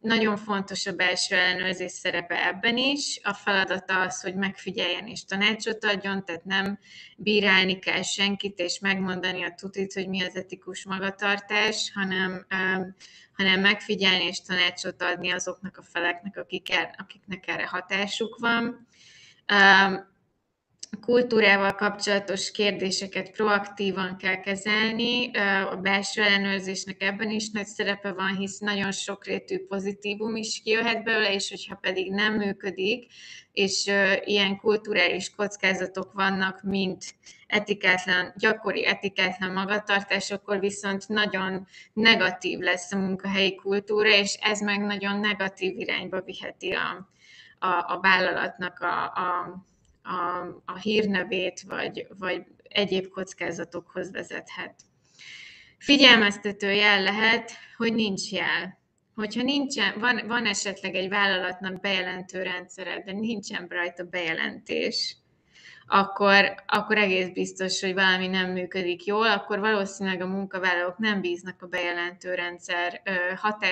[0.00, 3.20] Nagyon fontos a belső ellenőrzés szerepe ebben is.
[3.22, 6.78] A feladata az, hogy megfigyeljen és tanácsot adjon, tehát nem
[7.16, 12.46] bírálni kell senkit és megmondani a tutit, hogy mi az etikus magatartás, hanem,
[13.32, 18.86] hanem megfigyelni és tanácsot adni azoknak a feleknek, akik, akiknek erre hatásuk van
[21.00, 25.30] kultúrával kapcsolatos kérdéseket proaktívan kell kezelni.
[25.70, 31.34] A belső ellenőrzésnek ebben is nagy szerepe van, hisz nagyon sokrétű pozitívum is kijöhet belőle,
[31.34, 33.12] és hogyha pedig nem működik,
[33.52, 33.90] és
[34.24, 37.14] ilyen kulturális kockázatok vannak, mint
[37.46, 44.80] etikátlan, gyakori etikátlan magatartás, akkor viszont nagyon negatív lesz a munkahelyi kultúra, és ez meg
[44.80, 47.08] nagyon negatív irányba viheti a,
[47.58, 49.62] a, a vállalatnak a, a,
[50.02, 54.74] a, a hírnevét, vagy, vagy egyéb kockázatokhoz vezethet.
[55.78, 58.80] Figyelmeztető jel lehet, hogy nincs jel.
[59.14, 65.16] Hogyha nincsen, van, van esetleg egy vállalatnak bejelentő rendszere, de nincsen rajta bejelentés,
[65.86, 71.62] akkor, akkor egész biztos, hogy valami nem működik jól, akkor valószínűleg a munkavállalók nem bíznak
[71.62, 73.02] a bejelentő rendszer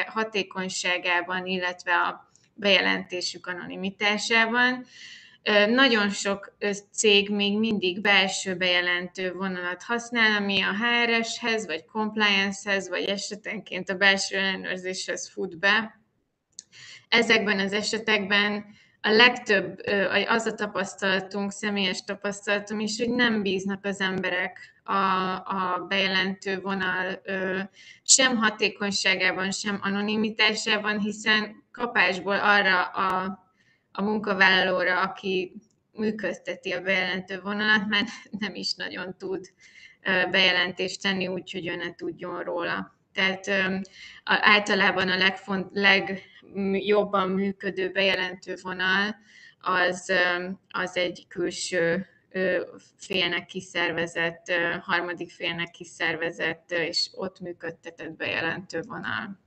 [0.07, 4.85] hatékonyságában, illetve a bejelentésük anonimitásában.
[5.69, 6.57] Nagyon sok
[6.93, 13.95] cég még mindig belső bejelentő vonalat használ, ami a HRS-hez, vagy compliance-hez, vagy esetenként a
[13.95, 16.01] belső ellenőrzéshez fut be.
[17.09, 18.65] Ezekben az esetekben
[19.01, 19.81] a legtöbb,
[20.27, 24.95] az a tapasztalatunk, személyes tapasztalatom is, hogy nem bíznak az emberek a,
[25.35, 27.23] a bejelentő vonal
[28.03, 33.39] sem hatékonyságában, sem anonimitásában, hiszen kapásból arra a
[34.01, 35.53] a munkavállalóra, aki
[35.93, 39.53] működteti a bejelentő vonalat, mert nem is nagyon tud
[40.31, 42.99] bejelentést tenni, úgyhogy ő ne tudjon róla.
[43.13, 43.51] Tehát
[44.25, 49.17] általában a legfont, legjobban működő bejelentő vonal
[49.61, 50.13] az,
[50.69, 52.07] az egy külső
[52.97, 59.41] félnek kiszervezett, harmadik félnek kiszervezett és ott működtetett bejelentő vonal.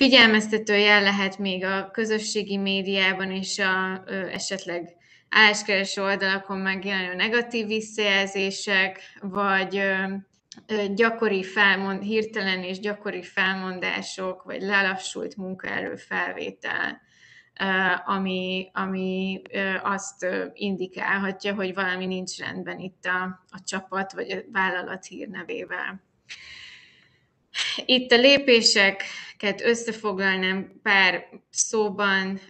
[0.00, 4.96] Figyelmeztető jel lehet még a közösségi médiában és a, ö, esetleg
[5.28, 15.36] álláskereső oldalakon megjelenő negatív visszajelzések, vagy ö, gyakori felmond, hirtelen és gyakori felmondások, vagy lelassult
[15.36, 17.00] munkaerő felvétel,
[18.04, 19.42] ami, ami
[19.82, 26.02] azt indikálhatja, hogy valami nincs rendben itt a, a csapat vagy a vállalat hírnevével.
[27.84, 32.40] Itt a lépéseket összefoglalnám pár szóban,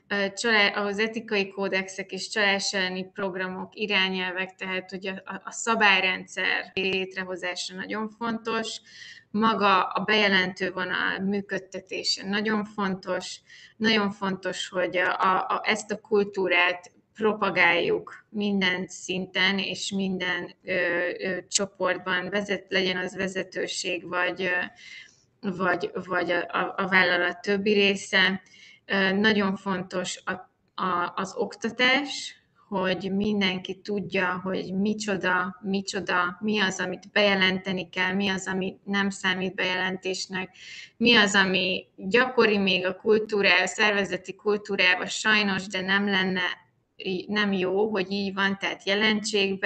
[0.75, 2.77] az etikai kódexek és csalás
[3.13, 8.81] programok, irányelvek, tehát hogy a, a szabályrendszer létrehozása nagyon fontos,
[9.31, 13.41] maga a bejelentő vonal működtetése nagyon fontos,
[13.77, 16.91] nagyon fontos, hogy a, a, ezt a kultúrát
[17.21, 20.73] propagáljuk minden szinten és minden ö,
[21.18, 27.73] ö, csoportban, vezet, legyen az vezetőség vagy, ö, vagy, vagy a, a, a vállalat többi
[27.73, 28.43] része.
[28.87, 30.33] Ö, nagyon fontos a,
[30.83, 32.35] a, az oktatás,
[32.68, 39.11] hogy mindenki tudja, hogy micsoda, micsoda, mi az, amit bejelenteni kell, mi az, ami nem
[39.11, 40.57] számít bejelentésnek,
[40.97, 46.68] mi az, ami gyakori még a kultúrá, a szervezeti kultúrában sajnos, de nem lenne
[47.26, 49.64] nem jó, hogy így van, tehát jelentsék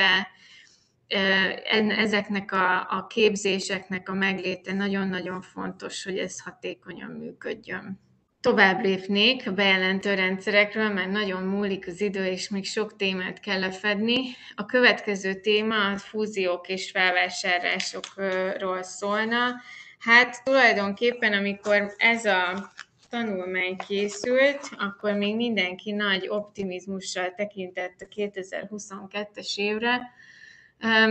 [1.88, 8.00] ezeknek a, a képzéseknek a megléte nagyon-nagyon fontos, hogy ez hatékonyan működjön.
[8.40, 13.60] Tovább lépnék a bejelentő rendszerekről, mert nagyon múlik az idő, és még sok témát kell
[13.60, 14.20] lefedni.
[14.54, 19.54] A következő téma a fúziók és felvásárlásokról szólna.
[19.98, 22.72] Hát tulajdonképpen, amikor ez a
[23.08, 30.00] tanulmány készült, akkor még mindenki nagy optimizmussal tekintett a 2022-es évre,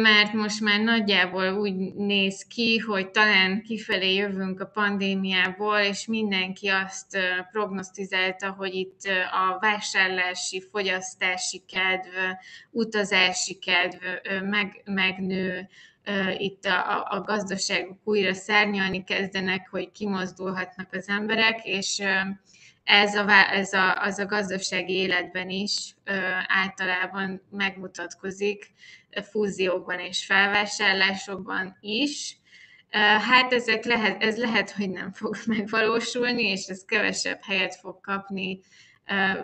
[0.02, 6.68] mert most már nagyjából úgy néz ki, hogy talán kifelé jövünk a pandémiából, és mindenki
[6.68, 7.18] azt
[7.52, 9.00] prognosztizálta, hogy itt
[9.32, 12.16] a vásárlási, fogyasztási kedv,
[12.72, 14.04] utazási kedv
[14.44, 15.68] meg, megnő,
[16.38, 22.02] itt a, a gazdaságok újra szárnyalni kezdenek, hogy kimozdulhatnak az emberek, és
[22.84, 25.96] ez a, ez a, az a gazdasági életben is
[26.48, 28.72] általában megmutatkozik,
[29.22, 32.38] fúziókban és felvásárlásokban is.
[33.30, 38.60] Hát ezek lehet, ez lehet, hogy nem fog megvalósulni, és ez kevesebb helyet fog kapni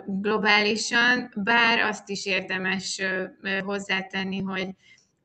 [0.06, 3.00] globálisan, bár azt is érdemes
[3.64, 4.68] hozzátenni, hogy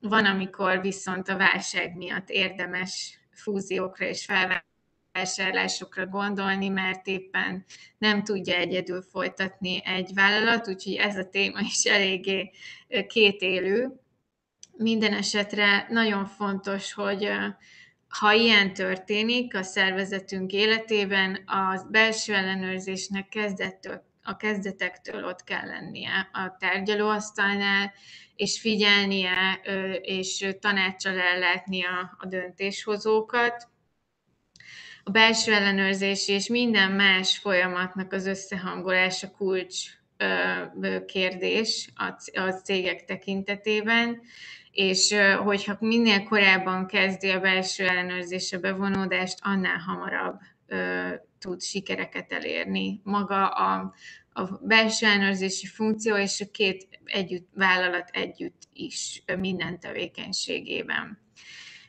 [0.09, 7.65] van, amikor viszont a válság miatt érdemes fúziókra és felvásárlásokra gondolni, mert éppen
[7.97, 12.51] nem tudja egyedül folytatni egy vállalat, úgyhogy ez a téma is eléggé
[13.07, 13.99] kétélő.
[14.77, 17.29] Minden esetre nagyon fontos, hogy
[18.07, 26.29] ha ilyen történik a szervezetünk életében, a belső ellenőrzésnek kezdettől, a kezdetektől ott kell lennie
[26.33, 27.93] a tárgyalóasztalnál,
[28.35, 29.59] és figyelnie,
[30.01, 33.67] és tanácsal ellátni a, döntéshozókat.
[35.03, 39.75] A belső ellenőrzés és minden más folyamatnak az összehangolása kulcs
[41.05, 41.89] kérdés
[42.33, 44.21] a cégek tekintetében,
[44.71, 50.39] és hogyha minél korábban kezdi a belső ellenőrzés a bevonódást, annál hamarabb
[51.39, 53.01] tud sikereket elérni.
[53.03, 53.93] Maga a,
[54.29, 61.19] a belső ellenőrzési funkció és a két együtt, vállalat együtt is minden tevékenységében.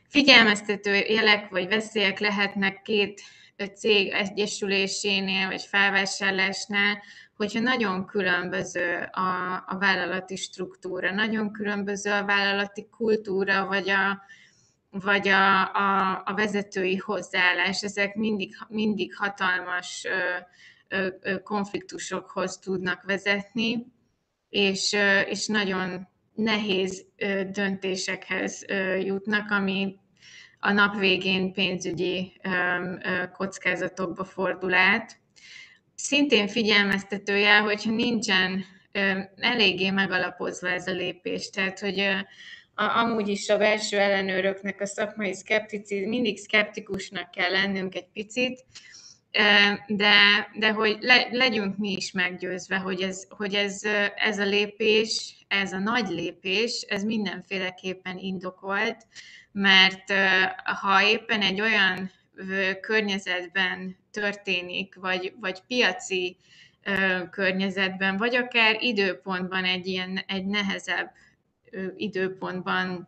[0.07, 3.21] Figyelmeztető jelek vagy veszélyek lehetnek két
[3.65, 7.01] cég egyesülésénél vagy felvásárlásnál,
[7.35, 14.21] hogyha nagyon különböző a, a vállalati struktúra, nagyon különböző a vállalati kultúra, vagy a,
[14.99, 20.05] vagy a, a, a vezetői hozzáállás, ezek mindig, mindig hatalmas
[20.89, 23.85] ö, ö, konfliktusokhoz tudnak vezetni,
[24.49, 29.95] és, ö, és nagyon nehéz ö, döntésekhez ö, jutnak, ami
[30.59, 35.19] a nap végén pénzügyi ö, ö, kockázatokba fordul át.
[35.95, 42.13] Szintén figyelmeztetője, hogyha nincsen ö, eléggé megalapozva ez a lépés, tehát hogy ö,
[42.77, 48.65] amúgy is a belső ellenőröknek a szakmai szkepticizm, mindig szkeptikusnak kell lennünk egy picit,
[49.87, 53.81] de, de hogy le, legyünk mi is meggyőzve, hogy, ez, hogy ez,
[54.15, 58.97] ez a lépés, ez a nagy lépés, ez mindenféleképpen indokolt,
[59.51, 60.13] mert
[60.81, 62.11] ha éppen egy olyan
[62.81, 66.37] környezetben történik, vagy, vagy piaci
[67.31, 71.11] környezetben, vagy akár időpontban egy ilyen egy nehezebb
[71.95, 73.07] időpontban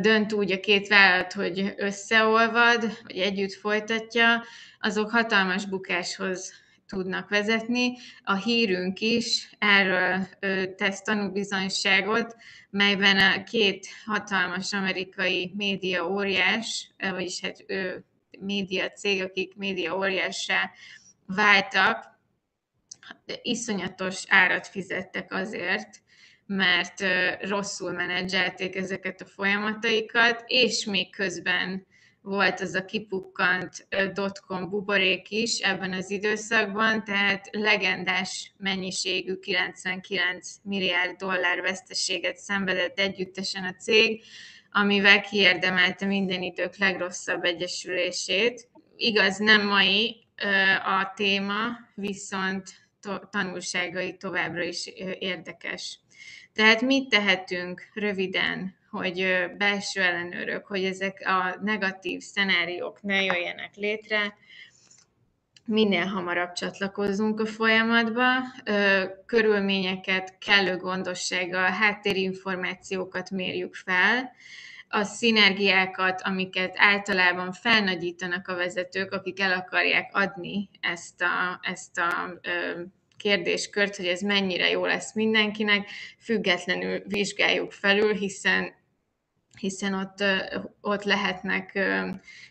[0.00, 4.44] dönt úgy a két vállalat, hogy összeolvad, vagy együtt folytatja,
[4.80, 6.52] azok hatalmas bukáshoz
[6.86, 7.96] tudnak vezetni.
[8.24, 10.28] A hírünk is erről
[10.76, 12.36] tesz tanúbizonyságot,
[12.70, 17.64] melyben a két hatalmas amerikai média óriás, vagyis hát
[18.38, 20.70] média cég, akik média óriássá
[21.26, 22.14] váltak,
[23.42, 26.02] iszonyatos árat fizettek azért,
[26.46, 27.04] mert
[27.40, 31.86] rosszul menedzselték ezeket a folyamataikat, és még közben
[32.22, 41.16] volt az a kipukkant dotcom buborék is ebben az időszakban, tehát legendás mennyiségű 99 milliárd
[41.16, 44.24] dollár veszteséget szenvedett együttesen a cég,
[44.70, 48.68] amivel kiérdemelte minden idők legrosszabb egyesülését.
[48.96, 50.26] Igaz, nem mai
[50.84, 52.70] a téma, viszont
[53.30, 54.86] tanulságai továbbra is
[55.18, 55.98] érdekes.
[56.56, 64.34] Tehát mit tehetünk röviden, hogy belső ellenőrök, hogy ezek a negatív szenáriók ne jöjjenek létre,
[65.64, 68.24] minél hamarabb csatlakozzunk a folyamatba,
[69.26, 74.30] körülményeket kellő gondossággal, háttérinformációkat mérjük fel,
[74.88, 82.40] a szinergiákat, amiket általában felnagyítanak a vezetők, akik el akarják adni ezt a, ezt a
[83.16, 85.88] kérdéskört, hogy ez mennyire jó lesz mindenkinek,
[86.18, 88.74] függetlenül vizsgáljuk felül, hiszen
[89.56, 90.24] hiszen ott,
[90.80, 91.78] ott lehetnek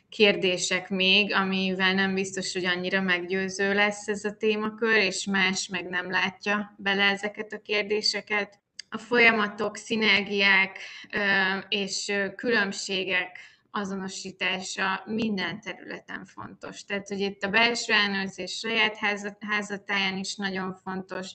[0.10, 5.90] kérdések még, amivel nem biztos, hogy annyira meggyőző lesz ez a témakör, és más meg
[5.90, 8.60] nem látja bele ezeket a kérdéseket.
[8.90, 10.78] A folyamatok, szinergiák
[11.70, 13.38] és különbségek
[13.76, 16.86] azonosítása minden területen fontos.
[16.86, 18.98] Tehát, hogy itt a belső ellenőrzés saját
[19.40, 21.32] házatáján is nagyon fontos,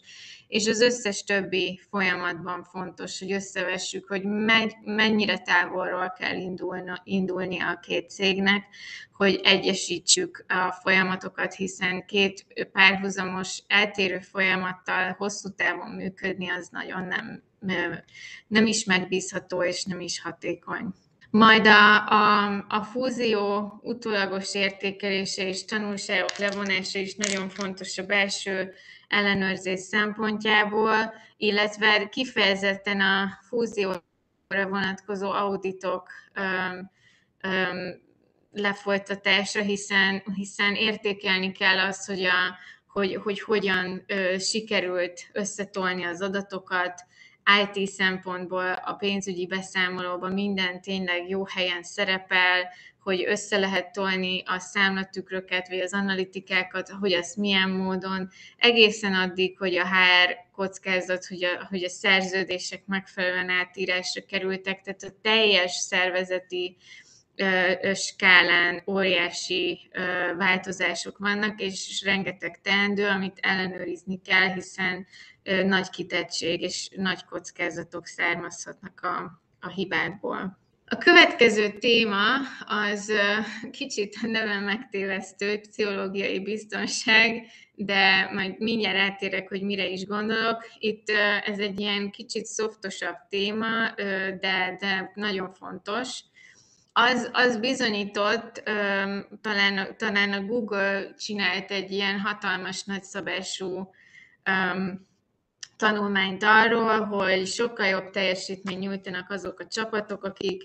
[0.49, 4.22] és az összes többi folyamatban fontos, hogy összevessük, hogy
[4.84, 8.64] mennyire távolról kell indulni, indulni a két cégnek,
[9.12, 17.43] hogy egyesítsük a folyamatokat, hiszen két párhuzamos, eltérő folyamattal hosszú távon működni az nagyon nem,
[18.47, 20.95] nem is megbízható és nem is hatékony.
[21.31, 28.74] Majd a, a, a fúzió utólagos értékelése és tanulságok levonása is nagyon fontos a belső
[29.09, 34.03] ellenőrzés szempontjából, illetve kifejezetten a fúzióra
[34.49, 36.91] vonatkozó auditok öm,
[37.41, 38.01] öm,
[38.53, 42.57] lefolytatása, hiszen, hiszen értékelni kell azt, hogy, a,
[42.87, 47.05] hogy, hogy hogyan ö, sikerült összetolni az adatokat,
[47.62, 52.68] IT szempontból a pénzügyi beszámolóban minden tényleg jó helyen szerepel,
[53.03, 59.59] hogy össze lehet tolni a számlatükröket, vagy az analitikákat, hogy azt milyen módon, egészen addig,
[59.59, 65.72] hogy a HR kockázat, hogy a, hogy a szerződések megfelelően átírásra kerültek, tehát a teljes
[65.72, 66.76] szervezeti
[67.95, 69.91] skálán óriási
[70.38, 75.07] változások vannak, és rengeteg teendő, amit ellenőrizni kell, hiszen
[75.43, 80.59] nagy kitettség és nagy kockázatok származhatnak a, a hibákból.
[80.86, 82.34] A következő téma
[82.66, 83.12] az
[83.70, 90.66] kicsit neve megtévesztő, pszichológiai biztonság, de majd mindjárt átérek, hogy mire is gondolok.
[90.78, 91.09] Itt
[91.45, 93.95] ez egy ilyen kicsit szoftosabb téma,
[94.41, 96.24] de, de nagyon fontos
[96.93, 98.62] az, az bizonyított,
[99.41, 103.91] talán, talán a Google csinált egy ilyen hatalmas nagyszabású
[105.81, 110.62] tanulmányt arról, hogy sokkal jobb teljesítmény nyújtanak azok a csapatok, akik,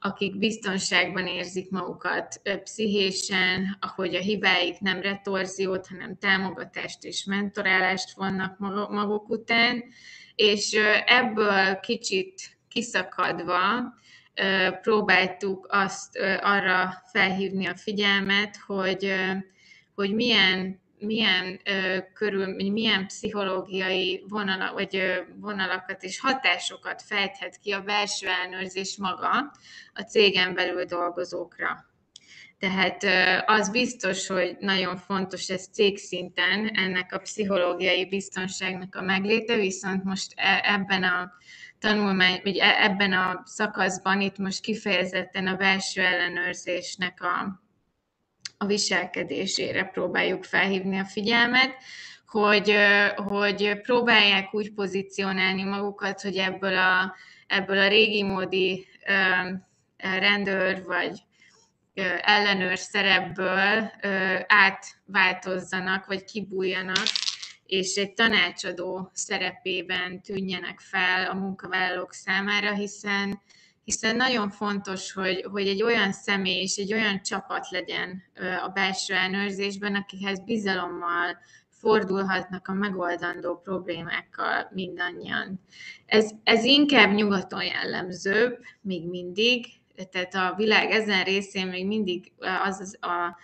[0.00, 8.58] akik biztonságban érzik magukat pszichésen, ahogy a hibáik nem retorziót, hanem támogatást és mentorálást vannak
[8.88, 9.84] maguk után,
[10.34, 10.72] és
[11.06, 13.94] ebből kicsit kiszakadva
[14.80, 19.12] próbáltuk azt arra felhívni a figyelmet, hogy,
[19.94, 21.60] hogy milyen milyen
[22.14, 29.52] körül, milyen pszichológiai vonala, vagy vonalakat és hatásokat fejthet ki a belső ellenőrzés maga
[29.92, 31.86] a cégen belül dolgozókra.
[32.58, 33.04] Tehát
[33.46, 40.32] az biztos, hogy nagyon fontos ez cégszinten, ennek a pszichológiai biztonságnak a megléte, viszont most
[40.36, 41.32] e, ebben a
[41.78, 47.64] tanulmány, vagy e, ebben a szakaszban itt most kifejezetten a belső ellenőrzésnek a,
[48.58, 51.76] a viselkedésére próbáljuk felhívni a figyelmet,
[52.26, 52.76] hogy,
[53.16, 57.14] hogy próbálják úgy pozícionálni magukat, hogy ebből a,
[57.46, 58.86] ebből a régi módi
[59.96, 61.18] rendőr vagy
[62.20, 63.90] ellenőr szerepből
[64.46, 67.06] átváltozzanak, vagy kibújjanak,
[67.66, 73.40] és egy tanácsadó szerepében tűnjenek fel a munkavállalók számára, hiszen
[73.86, 78.22] hiszen nagyon fontos, hogy, hogy egy olyan személy és egy olyan csapat legyen
[78.64, 81.38] a belső ellenőrzésben, akihez bizalommal
[81.70, 85.60] fordulhatnak a megoldandó problémákkal mindannyian.
[86.06, 89.66] Ez, ez inkább nyugaton jellemzőbb, még mindig,
[90.10, 92.32] tehát a világ ezen részén még mindig
[92.64, 93.38] az, az a,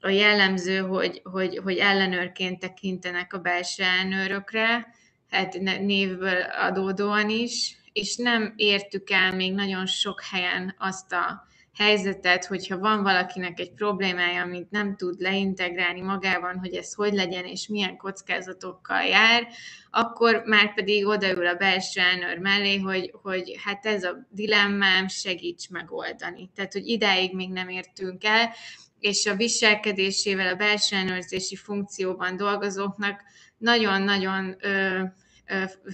[0.00, 4.94] a jellemző, hogy, hogy, hogy ellenőrként tekintenek a belső ellenőrökre,
[5.30, 12.44] hát névből adódóan is, és nem értük el még nagyon sok helyen azt a helyzetet,
[12.44, 17.68] hogyha van valakinek egy problémája, amit nem tud leintegrálni magában, hogy ez hogy legyen és
[17.68, 19.48] milyen kockázatokkal jár,
[19.90, 25.68] akkor már pedig odaül a belső elnőr mellé, hogy, hogy hát ez a dilemmám, segíts
[25.70, 26.50] megoldani.
[26.54, 28.50] Tehát, hogy idáig még nem értünk el,
[28.98, 33.22] és a viselkedésével a belső ellenőrzési funkcióban dolgozóknak
[33.58, 34.56] nagyon-nagyon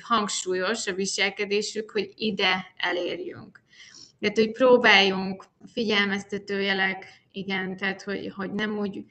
[0.03, 3.63] hangsúlyos a viselkedésük, hogy ide elérjünk.
[4.21, 9.05] Tehát, hogy próbáljunk figyelmeztetőjelek, igen, tehát, hogy, hogy nem úgy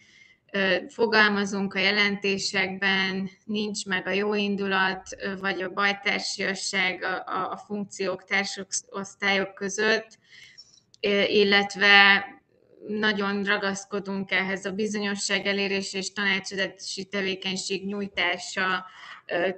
[0.87, 5.03] fogalmazunk a jelentésekben, nincs meg a jó indulat,
[5.39, 10.17] vagy a bajtársiasság a, a, a funkciók, társosztályok között,
[11.27, 12.25] illetve
[12.87, 18.85] nagyon ragaszkodunk ehhez a bizonyosság elérés és tanácsadási tevékenység nyújtása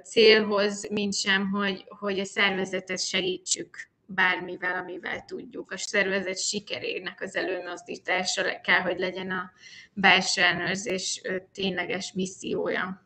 [0.04, 5.72] célhoz, mint sem, hogy, hogy a szervezetet segítsük bármivel, amivel tudjuk.
[5.72, 9.52] A szervezet sikerének az előmozdítása kell, hogy legyen a
[9.94, 11.22] belső ellenőrzés
[11.54, 13.06] tényleges missziója.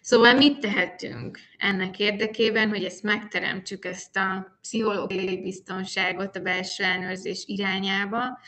[0.00, 7.42] Szóval mit tehetünk ennek érdekében, hogy ezt megteremtsük, ezt a pszichológiai biztonságot a belső ellenőrzés
[7.46, 8.38] irányába?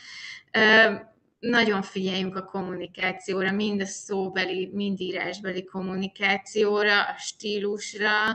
[1.39, 8.29] Nagyon figyeljünk a kommunikációra, mind a szóbeli, mind írásbeli kommunikációra, a stílusra,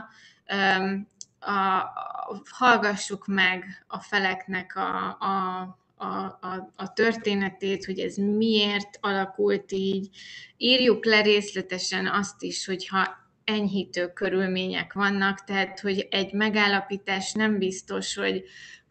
[1.39, 5.61] a, a, hallgassuk meg a feleknek a, a,
[5.95, 6.07] a,
[6.41, 10.09] a, a történetét, hogy ez miért alakult így.
[10.57, 18.15] Írjuk le részletesen azt is, hogyha enyhítő körülmények vannak, tehát hogy egy megállapítás nem biztos,
[18.15, 18.43] hogy,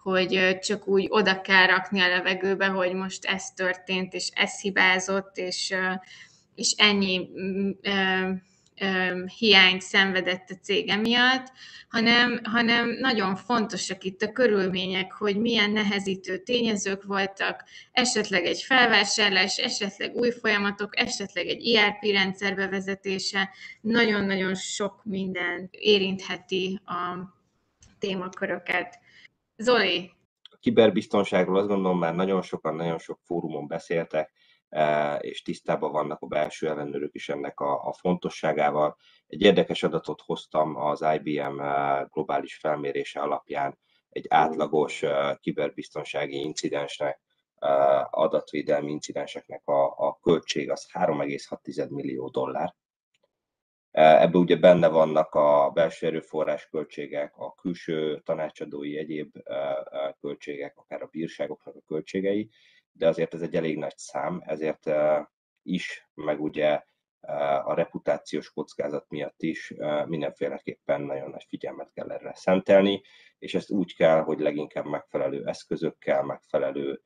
[0.03, 5.37] hogy csak úgy oda kell rakni a levegőbe, hogy most ez történt, és ez hibázott,
[5.37, 5.75] és,
[6.55, 7.71] és ennyi mm,
[9.39, 11.53] hiányt szenvedett a cége miatt,
[11.89, 19.57] hanem, hanem nagyon fontosak itt a körülmények, hogy milyen nehezítő tényezők voltak, esetleg egy felvásárlás,
[19.57, 23.51] esetleg új folyamatok, esetleg egy ERP rendszer bevezetése,
[23.81, 27.35] nagyon-nagyon sok minden érintheti a
[27.99, 28.99] témaköröket.
[29.63, 30.11] Zoli.
[30.51, 34.33] A kiberbiztonságról azt gondolom már nagyon sokan, nagyon sok fórumon beszéltek,
[34.69, 38.97] e, és tisztában vannak a belső ellenőrök is ennek a, a fontosságával.
[39.27, 47.21] Egy érdekes adatot hoztam az IBM e, globális felmérése alapján egy átlagos e, kiberbiztonsági incidensnek,
[48.11, 52.75] adatvédelmi incidenseknek a, a költség az 3,6 millió dollár.
[53.93, 59.37] Ebben ugye benne vannak a belső erőforrás költségek, a külső tanácsadói egyéb
[60.21, 62.51] költségek, akár a bírságoknak a költségei,
[62.93, 64.91] de azért ez egy elég nagy szám, ezért
[65.63, 66.83] is, meg ugye
[67.65, 69.75] a reputációs kockázat miatt is
[70.07, 73.03] mindenféleképpen nagyon nagy figyelmet kell erre szentelni,
[73.39, 77.03] és ezt úgy kell, hogy leginkább megfelelő eszközökkel, megfelelő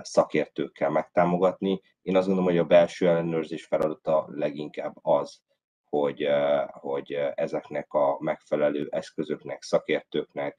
[0.00, 1.80] szakértőkkel megtámogatni.
[2.02, 5.42] Én azt gondolom, hogy a belső ellenőrzés feladata leginkább az,
[5.88, 6.26] hogy,
[6.68, 10.58] hogy ezeknek a megfelelő eszközöknek, szakértőknek,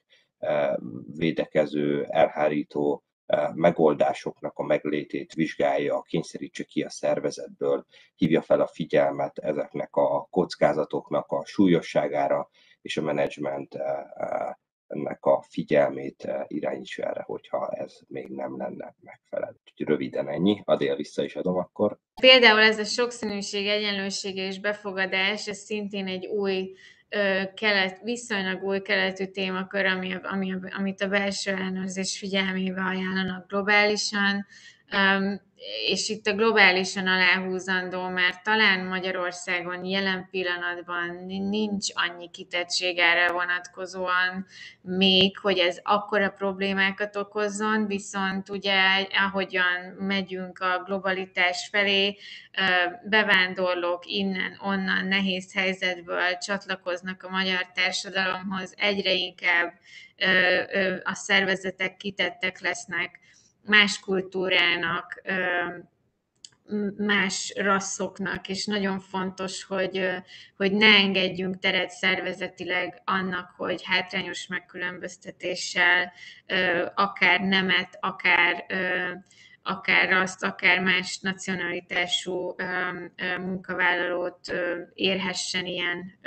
[1.16, 3.04] védekező, elhárító
[3.54, 11.32] megoldásoknak a meglétét vizsgálja, kényszerítse ki a szervezetből, hívja fel a figyelmet ezeknek a kockázatoknak
[11.32, 12.50] a súlyosságára,
[12.82, 13.78] és a menedzsment
[14.88, 19.56] ennek a figyelmét irányítsa erre, hogyha ez még nem lenne megfelelő.
[19.66, 22.00] Úgyhogy röviden ennyi, Adél vissza is adom akkor.
[22.22, 26.76] Például ez a sokszínűség, egyenlősége és befogadás, ez szintén egy új
[27.54, 34.46] kelet, viszonylag új keletű témakör, ami, ami, amit a belső ellenőrzés figyelmébe ajánlanak globálisan
[35.88, 44.46] és itt a globálisan aláhúzandó, mert talán Magyarországon jelen pillanatban nincs annyi kitettség erre vonatkozóan
[44.82, 52.18] még, hogy ez akkora problémákat okozzon, viszont ugye ahogyan megyünk a globalitás felé,
[53.10, 59.74] bevándorlók innen, onnan nehéz helyzetből csatlakoznak a magyar társadalomhoz, egyre inkább
[61.04, 63.20] a szervezetek kitettek lesznek
[63.66, 65.22] más kultúrának,
[66.98, 70.10] más rasszoknak, és nagyon fontos, hogy,
[70.58, 76.14] hogy ne engedjünk teret szervezetileg annak, hogy hátrányos megkülönböztetéssel
[76.96, 78.66] akár nemet, akár
[79.68, 82.56] akár azt, akár más nacionalitású
[83.40, 84.54] munkavállalót
[84.94, 86.20] érhessen ilyen,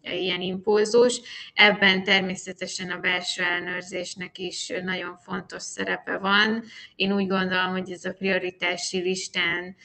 [0.00, 1.20] ilyen impulzus.
[1.54, 6.62] Ebben természetesen a belső ellenőrzésnek is nagyon fontos szerepe van.
[6.96, 9.76] Én úgy gondolom, hogy ez a prioritási listán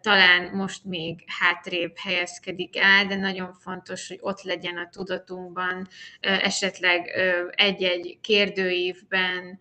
[0.00, 5.88] talán most még hátrébb helyezkedik el, de nagyon fontos, hogy ott legyen a tudatunkban,
[6.20, 7.08] esetleg
[7.50, 9.58] egy-egy kérdőívben,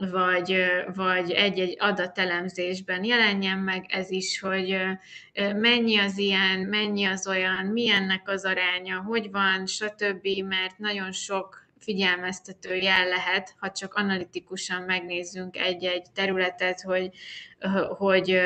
[0.00, 4.76] vagy, vagy egy-egy adatelemzésben jelenjen meg ez is, hogy
[5.54, 11.68] mennyi az ilyen, mennyi az olyan, milyennek az aránya, hogy van, stb., mert nagyon sok
[11.78, 17.10] figyelmeztető jel lehet, ha csak analitikusan megnézzünk egy-egy területet, hogy,
[17.96, 18.40] hogy,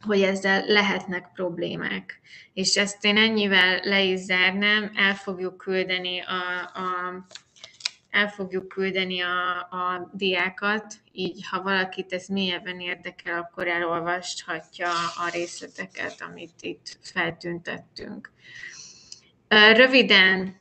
[0.00, 2.20] hogy ezzel lehetnek problémák.
[2.52, 7.26] És ezt én ennyivel le is zárnám, el fogjuk küldeni a, a
[8.10, 15.30] el fogjuk küldeni a, a diákat, így ha valakit ez mélyebben érdekel, akkor elolvashatja a
[15.32, 18.32] részleteket, amit itt feltüntettünk.
[19.48, 20.60] Röviden,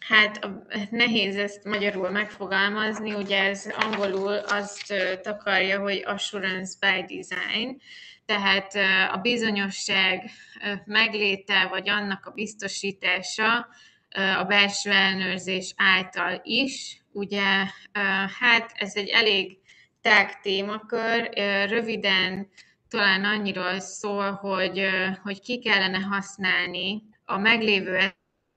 [0.00, 0.48] hát
[0.90, 7.80] nehéz ezt magyarul megfogalmazni, ugye ez angolul azt takarja, hogy assurance by design,
[8.26, 8.74] tehát
[9.12, 10.30] a bizonyosság
[10.84, 13.68] megléte, vagy annak a biztosítása,
[14.14, 17.02] a belső ellenőrzés által is.
[17.12, 17.42] Ugye,
[18.40, 19.58] hát ez egy elég
[20.00, 21.30] tág témakör,
[21.68, 22.48] röviden
[22.88, 24.88] talán annyiról szól, hogy,
[25.22, 27.98] hogy ki kellene használni a meglévő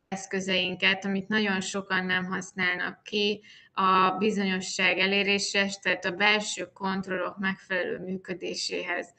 [0.07, 3.41] eszközeinket, amit nagyon sokan nem használnak ki,
[3.73, 9.13] a bizonyosság eléréséhez, tehát a belső kontrollok megfelelő működéséhez.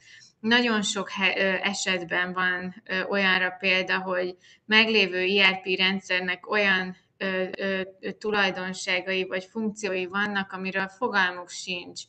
[0.47, 1.09] Nagyon sok
[1.61, 4.35] esetben van olyanra példa, hogy
[4.65, 6.97] meglévő ERP rendszernek olyan
[8.17, 12.01] tulajdonságai vagy funkciói vannak, amiről fogalmuk sincs.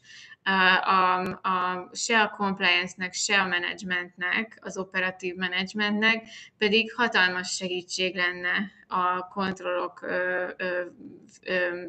[0.42, 6.24] A, a, se a compliance-nek, se a managementnek, az operatív managementnek,
[6.58, 10.06] pedig hatalmas segítség lenne a kontrollok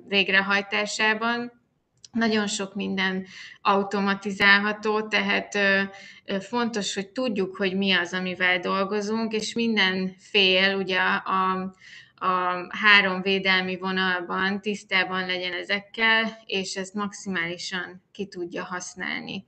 [0.08, 1.59] végrehajtásában
[2.12, 3.26] nagyon sok minden
[3.62, 5.58] automatizálható, tehát
[6.40, 11.74] fontos, hogy tudjuk, hogy mi az, amivel dolgozunk, és minden fél ugye a,
[12.16, 19.46] a három védelmi vonalban tisztában legyen ezekkel, és ezt maximálisan ki tudja használni.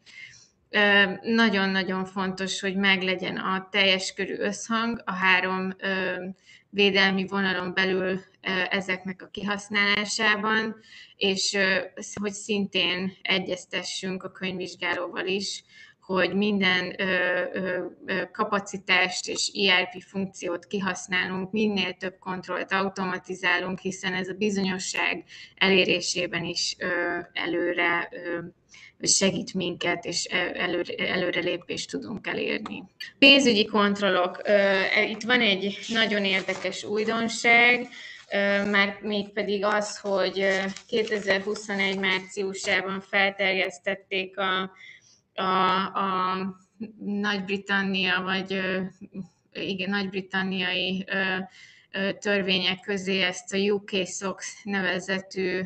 [1.21, 5.75] Nagyon-nagyon fontos, hogy meglegyen a teljes körű összhang a három
[6.71, 8.19] védelmi vonalon belül
[8.69, 10.75] ezeknek a kihasználásában,
[11.15, 11.57] és
[12.21, 15.63] hogy szintén egyeztessünk a könyvvizsgálóval is,
[16.01, 16.95] hogy minden
[18.31, 25.23] kapacitást és ERP funkciót kihasználunk, minél több kontrollt automatizálunk, hiszen ez a bizonyosság
[25.55, 26.75] elérésében is
[27.33, 28.09] előre
[29.07, 30.23] segít minket, és
[30.53, 32.83] előre, előrelépést tudunk elérni.
[33.19, 34.41] Pénzügyi kontrollok.
[35.09, 37.87] Itt van egy nagyon érdekes újdonság,
[38.71, 40.47] már mégpedig az, hogy
[40.87, 44.71] 2021 márciusában felterjesztették a,
[45.33, 45.43] a,
[45.99, 46.37] a
[47.05, 48.61] Nagy-Britannia vagy
[49.53, 51.05] igen, nagy-britanniai
[52.19, 55.61] törvények közé ezt a UK SOX nevezetű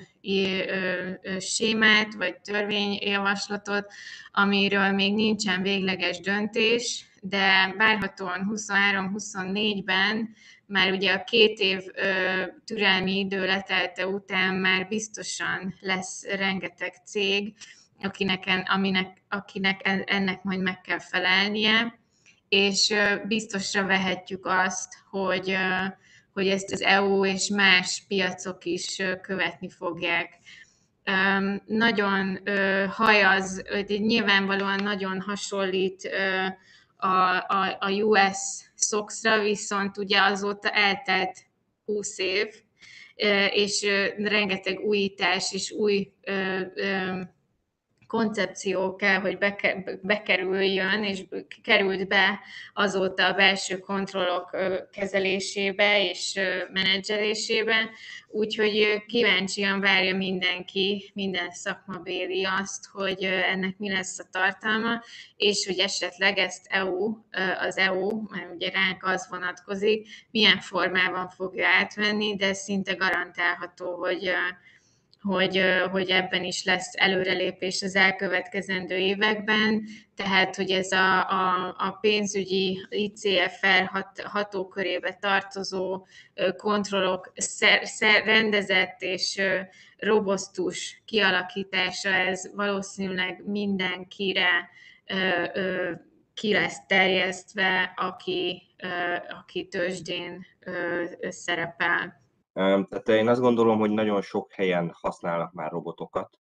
[1.40, 3.94] sémát, vagy törvényjavaslatot,
[4.32, 11.82] amiről még nincsen végleges döntés, de várhatóan 23-24-ben már ugye a két év
[12.66, 17.54] türelmi idő letelte után már biztosan lesz rengeteg cég,
[18.02, 22.00] akinek, aminek, akinek ennek majd meg kell felelnie,
[22.50, 22.94] és
[23.28, 25.58] biztosra vehetjük azt, hogy,
[26.36, 30.40] hogy ezt az EU és más piacok is követni fogják.
[31.66, 32.40] Nagyon
[32.90, 36.10] hajaz, nyilvánvalóan nagyon hasonlít
[36.98, 37.08] a,
[37.48, 38.38] a, a US
[38.76, 41.46] SOX-ra, viszont ugye azóta eltelt
[41.86, 42.48] 20 év,
[43.50, 43.86] és
[44.18, 46.12] rengeteg újítás és új
[48.08, 49.38] koncepció kell, hogy
[50.02, 51.24] bekerüljön, és
[51.64, 52.40] került be
[52.74, 54.58] azóta a belső kontrollok
[54.92, 56.40] kezelésébe és
[56.74, 57.90] menedzselésébe,
[58.28, 65.04] úgyhogy kíváncsian várja mindenki, minden szakmabéli azt, hogy ennek mi lesz a tartalma,
[65.36, 67.18] és hogy esetleg ezt EU,
[67.60, 74.32] az EU, mert ugye ránk az vonatkozik, milyen formában fogja átvenni, de szinte garantálható, hogy
[75.26, 75.62] hogy,
[75.92, 79.84] hogy ebben is lesz előrelépés az elkövetkezendő években,
[80.16, 86.06] tehát hogy ez a, a, a pénzügyi ICFR hat, hatókörébe tartozó
[86.58, 89.42] kontrollok szer, szer, rendezett és
[89.98, 94.70] robosztus kialakítása, ez valószínűleg mindenkire
[96.34, 98.62] ki lesz terjesztve, aki,
[99.30, 100.46] aki tőzsdén
[101.30, 102.25] szerepel.
[102.56, 106.40] Tehát én azt gondolom, hogy nagyon sok helyen használnak már robotokat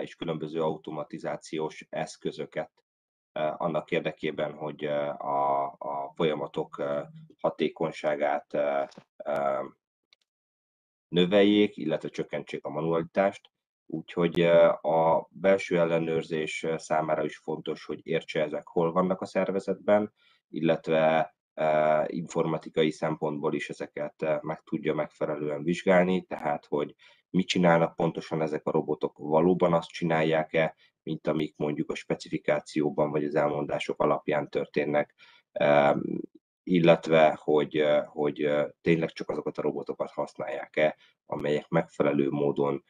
[0.00, 2.70] és különböző automatizációs eszközöket
[3.32, 6.82] annak érdekében, hogy a, a folyamatok
[7.38, 8.56] hatékonyságát
[11.08, 13.50] növeljék, illetve csökkentsék a manualitást.
[13.86, 14.40] Úgyhogy
[14.80, 20.12] a belső ellenőrzés számára is fontos, hogy értse ezek hol vannak a szervezetben,
[20.48, 21.34] illetve
[22.06, 26.94] informatikai szempontból is ezeket meg tudja megfelelően vizsgálni, tehát hogy
[27.30, 33.24] mit csinálnak pontosan ezek a robotok, valóban azt csinálják-e, mint amik mondjuk a specifikációban vagy
[33.24, 35.14] az elmondások alapján történnek,
[36.62, 38.50] illetve hogy, hogy
[38.80, 40.96] tényleg csak azokat a robotokat használják-e,
[41.26, 42.84] amelyek megfelelő módon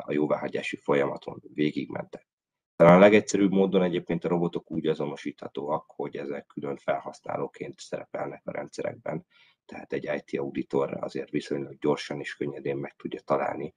[0.00, 2.33] a jóváhagyási folyamaton végigmentek.
[2.76, 8.52] Talán a legegyszerűbb módon egyébként a robotok úgy azonosíthatóak, hogy ezek külön felhasználóként szerepelnek a
[8.52, 9.26] rendszerekben,
[9.64, 13.74] tehát egy IT auditor azért viszonylag gyorsan és könnyedén meg tudja találni.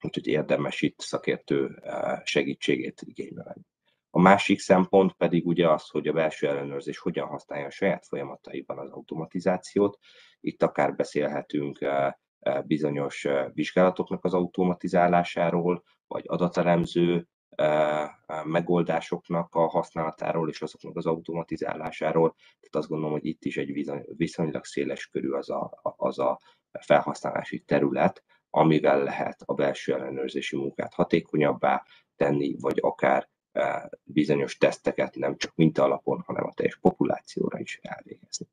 [0.00, 1.82] Úgyhogy érdemes itt szakértő
[2.24, 3.66] segítségét igénybe venni.
[4.10, 8.78] A másik szempont pedig ugye az, hogy a belső ellenőrzés hogyan használja a saját folyamataiban
[8.78, 9.98] az automatizációt.
[10.40, 11.78] Itt akár beszélhetünk
[12.64, 17.28] bizonyos vizsgálatoknak az automatizálásáról, vagy adatelemző
[18.44, 22.34] megoldásoknak a használatáról és azoknak az automatizálásáról.
[22.34, 26.40] Tehát azt gondolom, hogy itt is egy viszonylag széles körű az a, az a
[26.80, 31.84] felhasználási terület, amivel lehet a belső ellenőrzési munkát hatékonyabbá
[32.16, 33.28] tenni, vagy akár
[34.02, 38.46] bizonyos teszteket nem csak minta alapon, hanem a teljes populációra is elvégezni.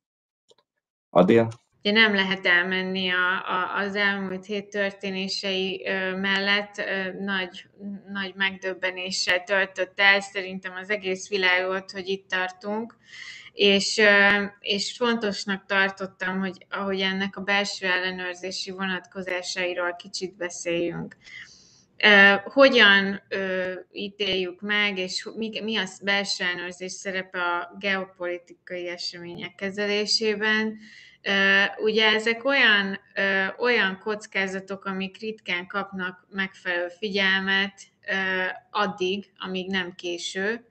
[1.10, 1.50] Adél?
[1.86, 6.84] Ugye nem lehet elmenni a, a, az elmúlt hét történései mellett,
[7.20, 7.66] nagy,
[8.12, 12.98] nagy megdöbbenéssel töltött el szerintem az egész világot, hogy itt tartunk,
[13.54, 14.02] és,
[14.60, 21.18] és fontosnak tartottam, hogy ahogy ennek a belső ellenőrzési vonatkozásairól kicsit beszéljünk.
[22.44, 23.22] Hogyan
[23.92, 30.78] ítéljük meg, és mi, mi a belső ellenőrzés szerepe a geopolitikai események kezelésében,
[31.78, 33.00] Ugye ezek olyan,
[33.58, 37.82] olyan kockázatok, amik ritkán kapnak megfelelő figyelmet
[38.72, 40.66] addig, amíg nem késő,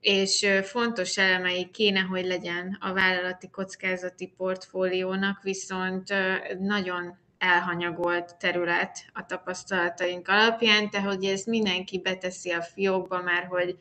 [0.00, 6.14] és fontos elemei kéne, hogy legyen a vállalati kockázati portfóliónak, viszont
[6.58, 13.76] nagyon elhanyagolt terület a tapasztalataink alapján, tehát hogy ez mindenki beteszi a fiókba, már hogy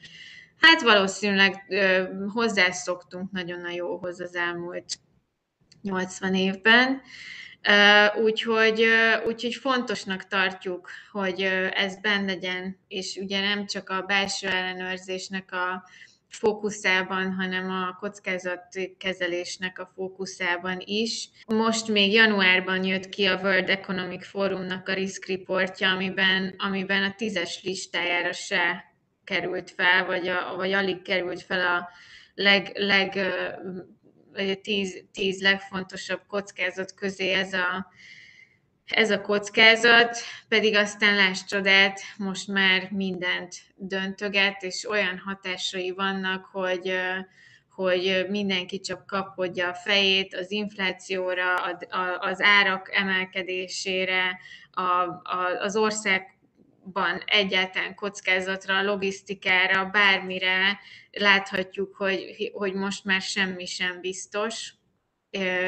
[0.59, 1.65] hát valószínűleg
[2.33, 4.99] hozzászoktunk nagyon a jóhoz az elmúlt
[5.81, 7.01] 80 évben.
[8.23, 8.85] Úgyhogy,
[9.25, 11.41] úgyhogy fontosnak tartjuk, hogy
[11.73, 15.83] ez benne legyen, és ugye nem csak a belső ellenőrzésnek a
[16.29, 21.29] fókuszában, hanem a kockázatkezelésnek a fókuszában is.
[21.47, 27.15] Most még januárban jött ki a World Economic Forumnak a risk reportja, amiben, amiben a
[27.15, 28.83] tízes listájára se
[29.23, 31.89] került fel, vagy, a, vagy alig került fel a
[32.33, 33.19] leg, leg
[34.39, 37.91] vagy a tíz, tíz legfontosabb kockázat közé ez a,
[38.85, 40.17] ez a kockázat,
[40.47, 46.93] pedig aztán láss csodát, most már mindent döntöget, és olyan hatásai vannak, hogy,
[47.69, 51.55] hogy mindenki csak kapkodja a fejét az inflációra,
[52.19, 54.39] az árak emelkedésére,
[55.59, 55.75] az
[56.93, 60.79] országban egyáltalán kockázatra, logisztikára, bármire
[61.11, 64.73] láthatjuk, hogy, hogy most már semmi sem biztos,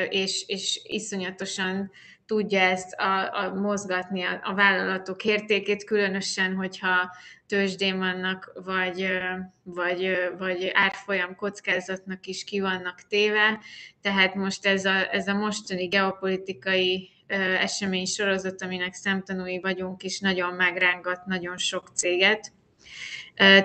[0.09, 1.91] és, és iszonyatosan
[2.25, 7.15] tudja ezt a, a mozgatni a, a vállalatok értékét, különösen, hogyha
[7.47, 9.07] tőzsdén vannak, vagy,
[9.63, 13.59] vagy, vagy árfolyam kockázatnak is ki vannak téve.
[14.01, 17.09] Tehát most ez a, ez a mostani geopolitikai
[17.59, 22.51] esemény sorozat, aminek szemtanúi vagyunk, is nagyon megrángat nagyon sok céget.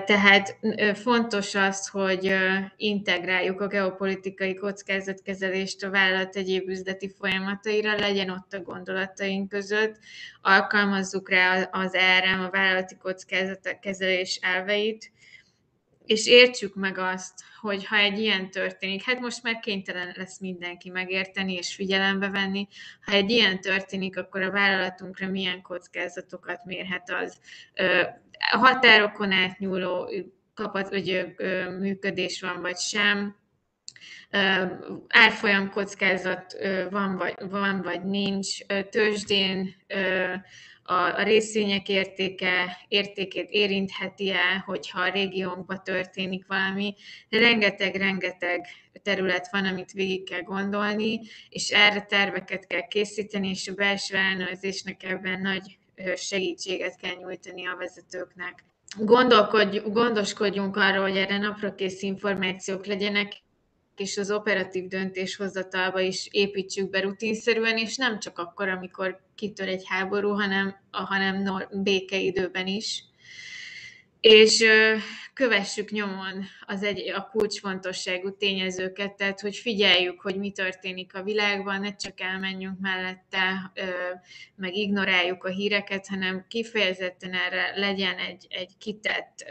[0.05, 0.57] Tehát
[0.93, 2.33] fontos az, hogy
[2.77, 9.97] integráljuk a geopolitikai kockázatkezelést a vállalat egyéb üzleti folyamataira, legyen ott a gondolataink között,
[10.41, 15.11] alkalmazzuk rá az ERM, a vállalati kockázatkezelés elveit,
[16.07, 20.89] és értsük meg azt, hogy ha egy ilyen történik, hát most már kénytelen lesz mindenki
[20.89, 22.67] megérteni és figyelembe venni,
[23.01, 27.39] ha egy ilyen történik, akkor a vállalatunkra milyen kockázatokat mérhet az.
[28.51, 30.09] A határokon átnyúló
[30.53, 31.35] kapat, vagy
[31.79, 33.35] működés van, vagy sem,
[35.07, 36.57] árfolyam kockázat
[36.89, 39.75] van vagy, van, vagy nincs, tőzsdén
[40.89, 46.95] a, a részvények értéke, értékét érintheti-e, hogyha a régiónkban történik valami.
[47.29, 48.67] Rengeteg-rengeteg
[49.03, 51.19] terület van, amit végig kell gondolni,
[51.49, 55.77] és erre terveket kell készíteni, és a belső ellenőrzésnek ebben nagy
[56.15, 58.63] segítséget kell nyújtani a vezetőknek.
[58.97, 63.33] Gondolkodj, gondoskodjunk arról, hogy erre naprakész információk legyenek,
[63.95, 69.83] és az operatív döntéshozatalba is építsük be rutinszerűen, és nem csak akkor, amikor kitör egy
[69.85, 73.03] háború, hanem, hanem békeidőben is.
[74.19, 74.63] És
[75.33, 81.79] kövessük nyomon az egy, a kulcsfontosságú tényezőket, tehát hogy figyeljük, hogy mi történik a világban,
[81.79, 83.71] ne csak elmenjünk mellette,
[84.55, 89.45] meg ignoráljuk a híreket, hanem kifejezetten erre legyen egy, egy kitett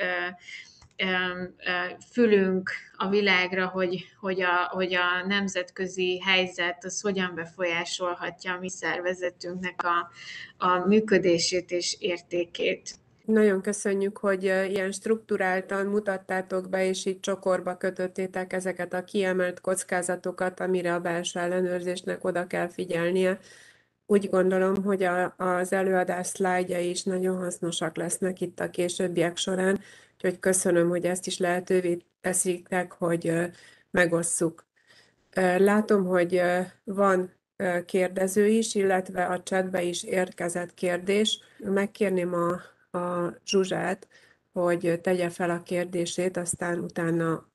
[2.12, 8.68] fülünk a világra, hogy, hogy, a, hogy a nemzetközi helyzet az hogyan befolyásolhatja a mi
[8.70, 10.10] szervezetünknek a,
[10.66, 12.94] a működését és értékét.
[13.24, 20.60] Nagyon köszönjük, hogy ilyen strukturáltan mutattátok be, és így csokorba kötöttétek ezeket a kiemelt kockázatokat,
[20.60, 23.38] amire a belső ellenőrzésnek oda kell figyelnie.
[24.06, 29.80] Úgy gondolom, hogy a, az előadás szlájdjai is nagyon hasznosak lesznek itt a későbbiek során,
[30.16, 33.32] Úgyhogy köszönöm, hogy ezt is lehetővé teszitek, hogy
[33.90, 34.64] megosszuk.
[35.58, 36.42] Látom, hogy
[36.84, 37.30] van
[37.86, 41.40] kérdező is, illetve a chatbe is érkezett kérdés.
[41.58, 42.52] Megkérném a,
[42.98, 44.08] a Zsuzsát,
[44.52, 47.48] hogy tegye fel a kérdését, aztán utána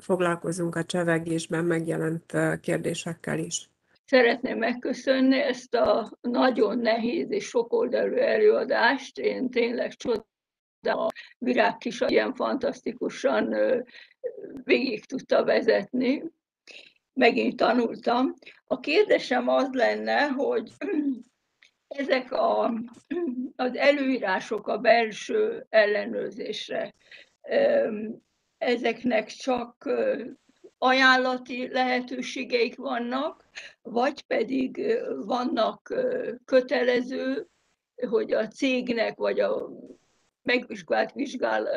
[0.00, 3.70] foglalkozunk a csevegésben megjelent kérdésekkel is.
[4.04, 9.18] Szeretném megköszönni ezt a nagyon nehéz és sokoldalú előadást.
[9.18, 10.34] Én tényleg csodálom
[10.80, 13.54] de a virág is ilyen fantasztikusan
[14.64, 16.22] végig tudta vezetni.
[17.12, 18.34] Megint tanultam.
[18.64, 20.72] A kérdésem az lenne, hogy
[21.88, 22.72] ezek a,
[23.56, 26.94] az előírások a belső ellenőrzésre,
[28.58, 29.90] ezeknek csak
[30.78, 33.44] ajánlati lehetőségeik vannak,
[33.82, 35.94] vagy pedig vannak
[36.44, 37.46] kötelező,
[38.08, 39.68] hogy a cégnek vagy a
[40.46, 41.68] megvizsgált vizsgál